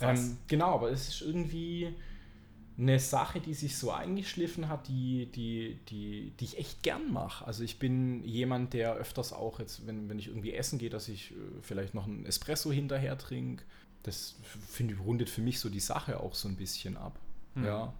Ähm, 0.01 0.37
genau, 0.47 0.75
aber 0.75 0.91
es 0.91 1.09
ist 1.09 1.21
irgendwie 1.21 1.93
eine 2.77 2.99
Sache, 2.99 3.41
die 3.41 3.53
sich 3.53 3.77
so 3.77 3.91
eingeschliffen 3.91 4.69
hat, 4.69 4.87
die, 4.87 5.25
die, 5.25 5.77
die, 5.89 6.31
die 6.39 6.45
ich 6.45 6.57
echt 6.57 6.81
gern 6.81 7.11
mache. 7.11 7.45
Also 7.45 7.65
ich 7.65 7.77
bin 7.77 8.23
jemand, 8.23 8.71
der 8.71 8.93
öfters 8.93 9.33
auch 9.33 9.59
jetzt, 9.59 9.85
wenn, 9.85 10.07
wenn 10.07 10.17
ich 10.17 10.27
irgendwie 10.27 10.53
essen 10.53 10.79
gehe, 10.79 10.89
dass 10.89 11.09
ich 11.09 11.31
äh, 11.31 11.35
vielleicht 11.61 11.93
noch 11.93 12.07
einen 12.07 12.25
Espresso 12.25 12.71
hinterher 12.71 13.17
trinke 13.17 13.65
das 14.09 14.35
finde 14.67 14.93
ich 14.93 14.99
rundet 14.99 15.29
für 15.29 15.41
mich 15.41 15.59
so 15.59 15.69
die 15.69 15.79
Sache 15.79 16.19
auch 16.19 16.33
so 16.33 16.47
ein 16.47 16.55
bisschen 16.55 16.97
ab. 16.97 17.17
Hm. 17.53 17.65
Ja. 17.65 17.93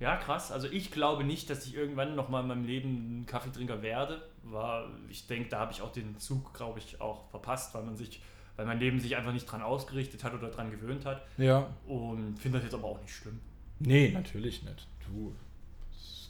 Ja, 0.00 0.16
krass. 0.16 0.50
Also 0.50 0.66
ich 0.66 0.90
glaube 0.90 1.24
nicht, 1.24 1.50
dass 1.50 1.66
ich 1.66 1.74
irgendwann 1.74 2.16
nochmal 2.16 2.42
in 2.42 2.48
meinem 2.48 2.64
Leben 2.64 3.20
ein 3.20 3.26
Kaffeetrinker 3.26 3.82
werde. 3.82 4.22
War, 4.44 4.88
ich 5.10 5.26
denke, 5.26 5.50
da 5.50 5.60
habe 5.60 5.72
ich 5.72 5.82
auch 5.82 5.92
den 5.92 6.18
Zug, 6.18 6.54
glaube 6.54 6.78
ich, 6.78 7.02
auch 7.02 7.28
verpasst, 7.28 7.74
weil 7.74 7.82
man 7.82 7.96
sich, 7.96 8.22
weil 8.56 8.64
mein 8.64 8.80
Leben 8.80 8.98
sich 8.98 9.16
einfach 9.16 9.34
nicht 9.34 9.44
dran 9.44 9.60
ausgerichtet 9.60 10.24
hat 10.24 10.32
oder 10.32 10.48
dran 10.48 10.70
gewöhnt 10.70 11.04
hat. 11.04 11.22
Ja. 11.36 11.68
Und 11.86 12.38
finde 12.38 12.58
das 12.58 12.64
jetzt 12.64 12.74
aber 12.74 12.88
auch 12.88 13.00
nicht 13.02 13.14
schlimm. 13.14 13.40
Nee, 13.78 14.10
natürlich 14.10 14.62
nicht. 14.62 14.88
Du. 15.06 15.34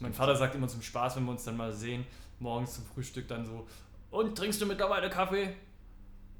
Mein 0.01 0.13
Vater 0.13 0.35
sagt 0.35 0.53
immer 0.55 0.67
zum 0.67 0.81
Spaß, 0.81 1.15
wenn 1.15 1.23
wir 1.23 1.31
uns 1.31 1.45
dann 1.45 1.55
mal 1.55 1.71
sehen, 1.71 2.05
morgens 2.39 2.75
zum 2.75 2.85
Frühstück 2.85 3.27
dann 3.29 3.45
so, 3.45 3.67
und 4.09 4.37
trinkst 4.37 4.61
du 4.61 4.65
mittlerweile 4.65 5.09
Kaffee? 5.09 5.55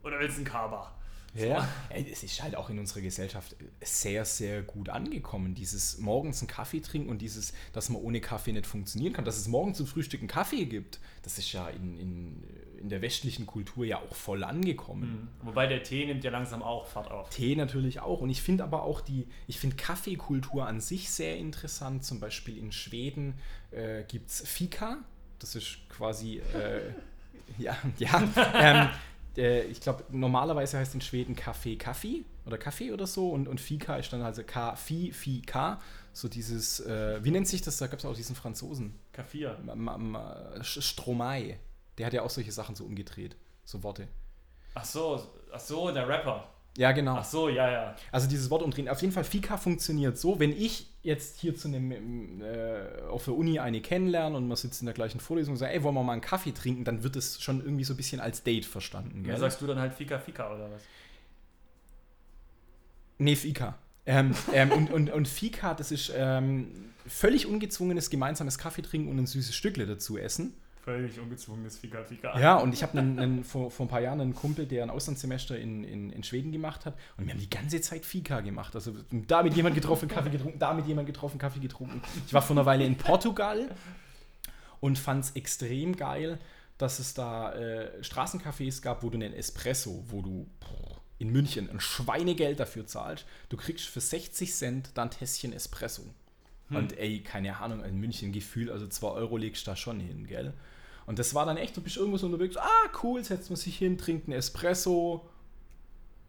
Oder 0.04 0.20
willst 0.20 0.36
du 0.36 0.42
einen 0.42 0.52
Kaba? 0.52 0.92
Ja, 1.34 1.68
es 1.90 2.24
ist 2.24 2.44
halt 2.44 2.56
auch 2.56 2.70
in 2.70 2.78
unserer 2.78 3.02
Gesellschaft 3.02 3.56
sehr, 3.82 4.26
sehr 4.26 4.62
gut 4.64 4.90
angekommen. 4.90 5.56
Dieses 5.56 5.98
morgens 5.98 6.42
einen 6.42 6.50
Kaffee 6.50 6.82
trinken 6.82 7.10
und 7.10 7.22
dieses, 7.22 7.54
dass 7.72 7.90
man 7.90 8.02
ohne 8.02 8.20
Kaffee 8.20 8.52
nicht 8.52 8.66
funktionieren 8.66 9.14
kann. 9.14 9.24
Dass 9.24 9.38
es 9.38 9.48
morgens 9.48 9.78
zum 9.78 9.88
Frühstück 9.88 10.20
einen 10.20 10.28
Kaffee 10.28 10.66
gibt, 10.66 11.00
das 11.24 11.38
ist 11.38 11.54
ja 11.54 11.70
in, 11.70 11.98
in, 11.98 12.44
in 12.80 12.90
der 12.90 13.02
westlichen 13.02 13.46
Kultur 13.46 13.86
ja 13.86 14.00
auch 14.00 14.14
voll 14.14 14.44
angekommen. 14.44 15.30
Mhm. 15.42 15.48
Wobei 15.48 15.68
der 15.68 15.84
Tee 15.84 16.06
nimmt 16.06 16.24
ja 16.24 16.32
langsam 16.32 16.62
auch 16.62 16.88
Fahrt 16.88 17.10
auf. 17.10 17.30
Tee 17.30 17.56
natürlich 17.56 18.02
auch. 18.02 18.20
Und 18.20 18.30
ich 18.30 18.42
finde 18.42 18.64
aber 18.64 18.84
auch 18.84 19.00
die, 19.00 19.28
ich 19.48 19.58
finde 19.58 19.78
Kaffeekultur 19.78 20.68
an 20.68 20.82
sich 20.82 21.12
sehr 21.12 21.38
interessant. 21.38 22.04
Zum 22.04 22.20
Beispiel 22.20 22.58
in 22.58 22.74
Schweden 22.74 23.36
äh, 23.72 24.04
gibt 24.04 24.30
es 24.32 24.42
Fika. 24.42 24.98
Das 25.40 25.56
ist 25.56 25.78
quasi, 25.90 26.42
äh, 26.54 26.92
ja, 27.58 27.78
ja. 27.98 28.24
Ähm, 28.54 28.90
äh, 29.38 29.64
ich 29.64 29.82
glaube, 29.82 30.04
normalerweise 30.10 30.78
heißt 30.78 30.94
in 30.94 31.02
Schweden 31.02 31.36
Kaffee 31.36 31.76
Kaffee 31.76 32.26
oder 32.46 32.58
Kaffee 32.58 32.92
oder 32.92 33.08
so 33.08 33.30
und, 33.30 33.48
und 33.48 33.62
Fika 33.62 33.96
ist 33.96 34.12
dann 34.12 34.22
also 34.22 34.44
K, 34.44 34.76
Fi, 34.76 35.12
Fi, 35.12 35.42
K. 35.42 35.80
So 36.14 36.28
dieses, 36.28 36.82
äh, 36.82 37.24
wie 37.24 37.32
nennt 37.32 37.48
sich 37.48 37.62
das? 37.62 37.78
Da 37.78 37.88
gab 37.88 38.00
es 38.00 38.06
auch 38.06 38.16
diesen 38.16 38.36
Franzosen. 38.36 39.00
Kaffee. 39.14 39.50
Stromae. 40.62 41.58
Der 41.98 42.06
hat 42.06 42.14
ja 42.14 42.24
auch 42.24 42.30
solche 42.30 42.52
Sachen 42.52 42.76
so 42.76 42.84
umgedreht, 42.84 43.38
so 43.64 43.84
Worte. 43.84 44.08
Ach 44.74 44.86
so, 44.86 45.22
Ach 45.52 45.60
so, 45.60 45.92
der 45.92 46.08
Rapper. 46.08 46.48
Ja, 46.78 46.94
genau. 46.94 47.16
Ach 47.18 47.26
so, 47.26 47.50
ja, 47.50 47.70
ja. 47.70 47.96
Also 48.12 48.30
dieses 48.30 48.50
Wort 48.50 48.64
umdrehen. 48.64 48.88
Auf 48.88 49.02
jeden 49.02 49.14
Fall, 49.14 49.26
Fika 49.26 49.58
funktioniert 49.58 50.18
so, 50.18 50.40
wenn 50.40 50.52
ich 50.52 50.88
jetzt 51.04 51.40
hier 51.40 51.56
zu 51.56 51.68
einem, 51.68 52.42
äh, 52.42 53.02
auf 53.10 53.26
der 53.26 53.36
Uni 53.36 53.60
eine 53.60 53.82
kennenlerne 53.82 54.38
und 54.38 54.48
man 54.48 54.56
sitzt 54.56 54.82
in 54.82 54.86
der 54.86 54.94
gleichen 54.94 55.20
Vorlesung 55.20 55.54
und 55.54 55.58
sagt, 55.58 55.74
ey, 55.74 55.84
wollen 55.84 55.96
wir 55.96 56.04
mal 56.04 56.14
einen 56.14 56.22
Kaffee 56.22 56.54
trinken, 56.54 56.86
dann 56.86 57.04
wird 57.04 57.18
es 57.18 57.42
schon 57.42 57.62
irgendwie 57.62 57.84
so 57.84 57.94
ein 57.94 57.98
bisschen 57.98 58.22
als 58.22 58.44
Date 58.44 58.66
verstanden. 58.66 59.24
Ja, 59.26 59.32
Gell? 59.32 59.40
sagst 59.40 59.62
du 59.62 59.68
dann 59.68 59.80
halt 59.80 59.94
Fika 59.94 60.18
Fika 60.20 60.54
oder 60.54 60.72
was? 60.72 60.82
Nee, 63.18 63.36
Fika. 63.36 63.78
Ähm, 64.06 64.34
ähm, 64.54 64.72
und, 64.72 64.92
und, 64.92 65.12
und 65.12 65.28
Fika, 65.28 65.74
das 65.74 65.92
ist 65.92 66.12
ähm, 66.16 66.94
völlig 67.06 67.46
ungezwungenes 67.48 68.10
gemeinsames 68.10 68.58
Kaffee 68.58 68.82
trinken 68.82 69.10
und 69.10 69.20
ein 69.20 69.28
süßes 69.28 69.54
Stückle 69.54 69.86
dazu 69.86 70.18
essen. 70.18 70.54
Völlig 70.84 71.20
ungezwungenes 71.20 71.78
Fika 71.78 72.04
Fika. 72.04 72.40
Ja, 72.40 72.58
und 72.58 72.74
ich 72.74 72.82
habe 72.82 72.98
einen, 72.98 73.44
vor, 73.44 73.70
vor 73.70 73.86
ein 73.86 73.90
paar 73.90 74.02
Jahren 74.02 74.20
einen 74.20 74.34
Kumpel, 74.34 74.66
der 74.66 74.82
ein 74.82 74.90
Auslandssemester 74.90 75.58
in, 75.60 75.84
in, 75.84 76.10
in 76.10 76.24
Schweden 76.24 76.52
gemacht 76.52 76.86
hat. 76.86 76.96
Und 77.18 77.26
wir 77.28 77.34
haben 77.34 77.40
die 77.40 77.50
ganze 77.50 77.82
Zeit 77.82 78.04
Fika 78.04 78.42
gemacht. 78.42 78.74
Also 78.74 78.96
da 79.12 79.44
mit 79.44 79.54
jemand 79.56 79.76
getroffen, 79.76 80.08
Kaffee 80.08 80.32
getrunken, 80.32 80.58
da 80.58 80.74
mit 80.74 80.88
jemand 80.88 81.06
getroffen, 81.06 81.38
Kaffee 81.38 81.60
getrunken. 81.60 82.02
Ich 82.26 82.34
war 82.34 82.42
vor 82.42 82.56
einer 82.56 82.66
Weile 82.66 82.84
in 82.84 82.98
Portugal 82.98 83.70
und 84.80 84.98
fand 84.98 85.26
es 85.26 85.32
extrem 85.32 85.96
geil, 85.96 86.40
dass 86.80 86.98
es 86.98 87.14
da 87.14 87.54
äh, 87.54 88.02
Straßencafés 88.02 88.82
gab, 88.82 89.04
wo 89.04 89.12
du 89.12 89.18
einen 89.18 89.34
Espresso, 89.34 90.04
wo 90.08 90.24
du 90.24 90.48
in 91.20 91.32
München 91.32 91.70
ein 91.70 91.80
Schweinegeld 91.80 92.60
dafür 92.60 92.88
zahlst. 92.88 93.28
Du 93.50 93.58
kriegst 93.58 93.86
für 93.86 94.02
60 94.02 94.52
Cent 94.52 94.90
dann 94.96 95.12
Tässchen 95.12 95.54
Espresso. 95.54 96.04
Und 96.72 96.98
ey, 96.98 97.22
keine 97.22 97.58
Ahnung, 97.58 97.84
in 97.84 98.00
München 98.00 98.32
Gefühl, 98.32 98.72
also 98.72 98.88
2 98.88 99.08
Euro 99.08 99.38
legst 99.38 99.68
du 99.68 99.72
da 99.72 99.76
schon 99.76 100.00
hin, 100.00 100.26
gell? 100.26 100.54
Und 101.12 101.20
das 101.20 101.36
war 101.36 101.46
dann 101.46 101.58
echt, 101.58 101.76
du 101.76 101.82
bist 101.82 101.98
irgendwo 101.98 102.16
so 102.16 102.26
unterwegs, 102.26 102.56
ah, 102.56 102.90
cool, 103.04 103.22
setzt 103.22 103.50
man 103.50 103.58
sich 103.58 103.78
hin, 103.78 103.98
trinkt 103.98 104.30
einen 104.30 104.38
Espresso 104.38 105.28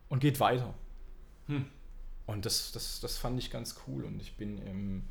und 0.08 0.18
geht 0.18 0.40
weiter. 0.40 0.74
Hm. 1.46 1.66
Und 2.26 2.44
das, 2.46 2.72
das, 2.72 2.98
das 2.98 3.16
fand 3.16 3.38
ich 3.38 3.52
ganz 3.52 3.76
cool. 3.86 4.02
Und 4.02 4.20
ich 4.20 4.36
bin 4.36 4.58
im, 4.58 5.04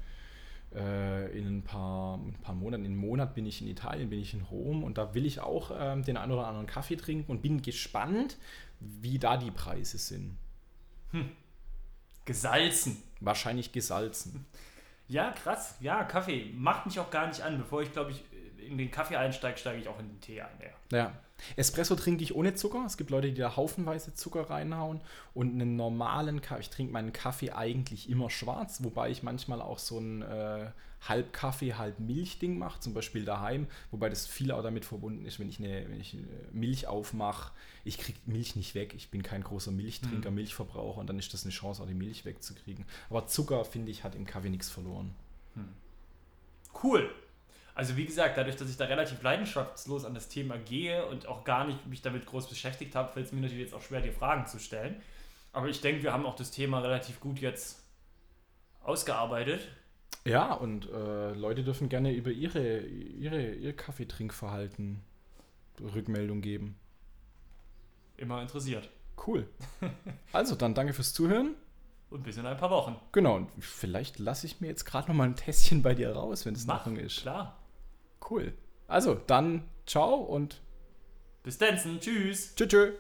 äh, 0.76 1.32
in 1.40 1.48
ein 1.48 1.64
paar, 1.64 2.18
ein 2.18 2.36
paar 2.42 2.54
Monaten, 2.54 2.84
in 2.84 2.92
einem 2.92 3.00
Monat 3.00 3.34
bin 3.34 3.46
ich 3.46 3.62
in 3.62 3.70
Italien, 3.70 4.10
bin 4.10 4.20
ich 4.20 4.34
in 4.34 4.42
Rom 4.42 4.84
und 4.84 4.98
da 4.98 5.14
will 5.14 5.26
ich 5.26 5.40
auch 5.40 5.72
ähm, 5.74 6.04
den 6.04 6.18
einen 6.18 6.34
oder 6.34 6.48
anderen 6.48 6.68
Kaffee 6.68 6.98
trinken 6.98 7.32
und 7.32 7.42
bin 7.42 7.62
gespannt, 7.62 8.36
wie 8.82 9.20
da 9.20 9.38
die 9.38 9.52
Preise 9.52 9.98
sind. 9.98 10.36
Gesalzen. 12.26 13.02
Wahrscheinlich 13.22 13.72
gesalzen. 13.72 14.46
Ja, 15.08 15.32
krass. 15.32 15.78
Ja, 15.80 16.04
Kaffee. 16.04 16.52
Macht 16.58 16.88
mich 16.88 17.00
auch 17.00 17.10
gar 17.10 17.28
nicht 17.28 17.42
an. 17.42 17.58
Bevor 17.58 17.82
ich, 17.82 17.94
glaube 17.94 18.12
ich, 18.12 18.24
in 18.72 18.78
den 18.78 18.92
Kaffee 18.92 19.18
einsteige, 19.18 19.58
steige 19.58 19.82
ich 19.82 19.88
auch 19.88 20.00
in 20.00 20.08
den 20.08 20.22
Tee 20.22 20.42
ein. 20.42 20.50
Ja. 20.92 20.98
Ja. 20.98 21.14
Espresso 21.56 21.96
trinke 21.96 22.24
ich 22.24 22.36
ohne 22.36 22.54
Zucker. 22.54 22.84
Es 22.86 22.98
gibt 22.98 23.10
Leute, 23.10 23.32
die 23.32 23.40
da 23.40 23.56
haufenweise 23.56 24.14
Zucker 24.14 24.50
reinhauen. 24.50 25.02
Und 25.34 25.54
einen 25.54 25.76
normalen 25.76 26.42
Kaffee, 26.42 26.62
ich 26.62 26.70
trinke 26.70 26.94
meinen 26.94 27.14
Kaffee 27.14 27.52
eigentlich 27.52 28.10
immer 28.10 28.30
schwarz, 28.30 28.84
wobei 28.84 29.10
ich 29.10 29.24
manchmal 29.24 29.62
auch 29.62 29.80
so 29.80 30.00
ein 30.00 30.22
äh, 30.22 30.70
halb 31.08 31.34
Kaffee, 31.34 31.74
halb 31.74 32.00
Milch-Ding 32.00 32.58
mache, 32.58 32.80
zum 32.80 32.94
Beispiel 32.94 33.26
daheim. 33.26 33.68
Wobei 33.90 34.10
das 34.10 34.28
viel 34.28 34.52
auch 34.52 34.62
damit 34.62 34.86
verbunden 34.86 35.26
ist, 35.26 35.40
wenn 35.40 35.50
ich, 35.50 35.60
eine, 35.60 35.90
wenn 35.90 36.00
ich 36.00 36.14
äh, 36.14 36.20
Milch 36.52 36.88
aufmache. 36.88 37.52
Ich 37.84 37.98
kriege 37.98 38.20
Milch 38.26 38.56
nicht 38.56 38.76
weg. 38.76 38.94
Ich 38.96 39.10
bin 39.10 39.24
kein 39.24 39.44
großer 39.44 39.72
Milchtrinker, 39.72 40.30
Milchverbraucher 40.32 41.00
und 41.00 41.10
dann 41.10 41.18
ist 41.18 41.34
das 41.34 41.44
eine 41.44 41.52
Chance, 41.52 41.82
auch 41.82 41.88
die 41.88 41.96
Milch 41.96 42.24
wegzukriegen. 42.26 42.86
Aber 43.10 43.26
Zucker, 43.26 43.66
finde 43.66 43.92
ich, 43.92 44.04
hat 44.04 44.14
im 44.16 44.26
Kaffee 44.26 44.50
nichts 44.50 44.70
verloren. 44.70 45.16
Cool. 46.84 47.10
Also 47.74 47.96
wie 47.96 48.06
gesagt, 48.06 48.38
dadurch, 48.38 48.58
dass 48.58 48.70
ich 48.70 48.78
da 48.78 48.86
relativ 48.86 49.22
leidenschaftslos 49.22 50.06
an 50.06 50.14
das 50.14 50.28
Thema 50.28 50.58
gehe 50.58 51.06
und 51.06 51.28
auch 51.28 51.44
gar 51.44 51.66
nicht 51.66 51.88
mich 51.88 52.02
damit 52.02 52.26
groß 52.26 52.50
beschäftigt 52.50 52.96
habe, 52.96 53.12
fällt 53.14 53.28
es 53.28 53.32
mir 53.32 53.42
natürlich 53.42 53.64
jetzt 53.64 53.74
auch 53.74 53.82
schwer, 53.82 54.02
dir 54.02 54.12
Fragen 54.12 54.46
zu 54.46 54.60
stellen. 54.60 55.02
Aber 55.54 55.68
ich 55.68 55.82
denke, 55.82 56.04
wir 56.04 56.14
haben 56.14 56.26
auch 56.26 56.36
das 56.36 56.52
Thema 56.52 56.80
relativ 56.80 57.20
gut 57.20 57.40
jetzt 57.40 57.82
ausgearbeitet. 58.84 59.68
Ja, 60.26 60.54
und 60.54 60.90
äh, 60.90 61.34
Leute 61.34 61.64
dürfen 61.64 61.90
gerne 61.90 62.14
über 62.14 62.30
ihre, 62.30 62.80
ihre, 62.80 63.54
ihr 63.54 63.76
Kaffeetrinkverhalten 63.76 65.02
Rückmeldung 65.82 66.42
geben. 66.42 66.78
Immer 68.18 68.42
interessiert. 68.42 68.90
Cool. 69.26 69.48
Also, 70.32 70.56
dann 70.56 70.74
danke 70.74 70.94
fürs 70.94 71.14
Zuhören. 71.14 71.56
Und 72.10 72.24
bis 72.24 72.38
in 72.38 72.46
ein 72.46 72.58
paar 72.58 72.70
Wochen. 72.70 72.96
Genau, 73.12 73.36
und 73.36 73.50
vielleicht 73.60 74.20
lasse 74.20 74.46
ich 74.46 74.62
mir 74.62 74.68
jetzt 74.68 74.86
gerade 74.86 75.08
noch 75.08 75.16
mal 75.16 75.26
ein 75.26 75.36
Tässchen 75.36 75.82
bei 75.82 75.94
dir 75.96 76.12
raus, 76.12 76.46
wenn 76.46 76.56
es 76.56 76.66
in 76.66 76.70
Ordnung 76.70 76.98
ist. 76.98 77.22
klar. 77.22 77.61
Cool. 78.32 78.54
Also, 78.88 79.16
dann 79.28 79.64
ciao 79.86 80.16
und 80.16 80.62
Bis 81.44 81.58
dann. 81.58 81.76
Tschüss. 82.00 82.56
tschüss. 82.56 82.70
tschüss. 82.70 82.94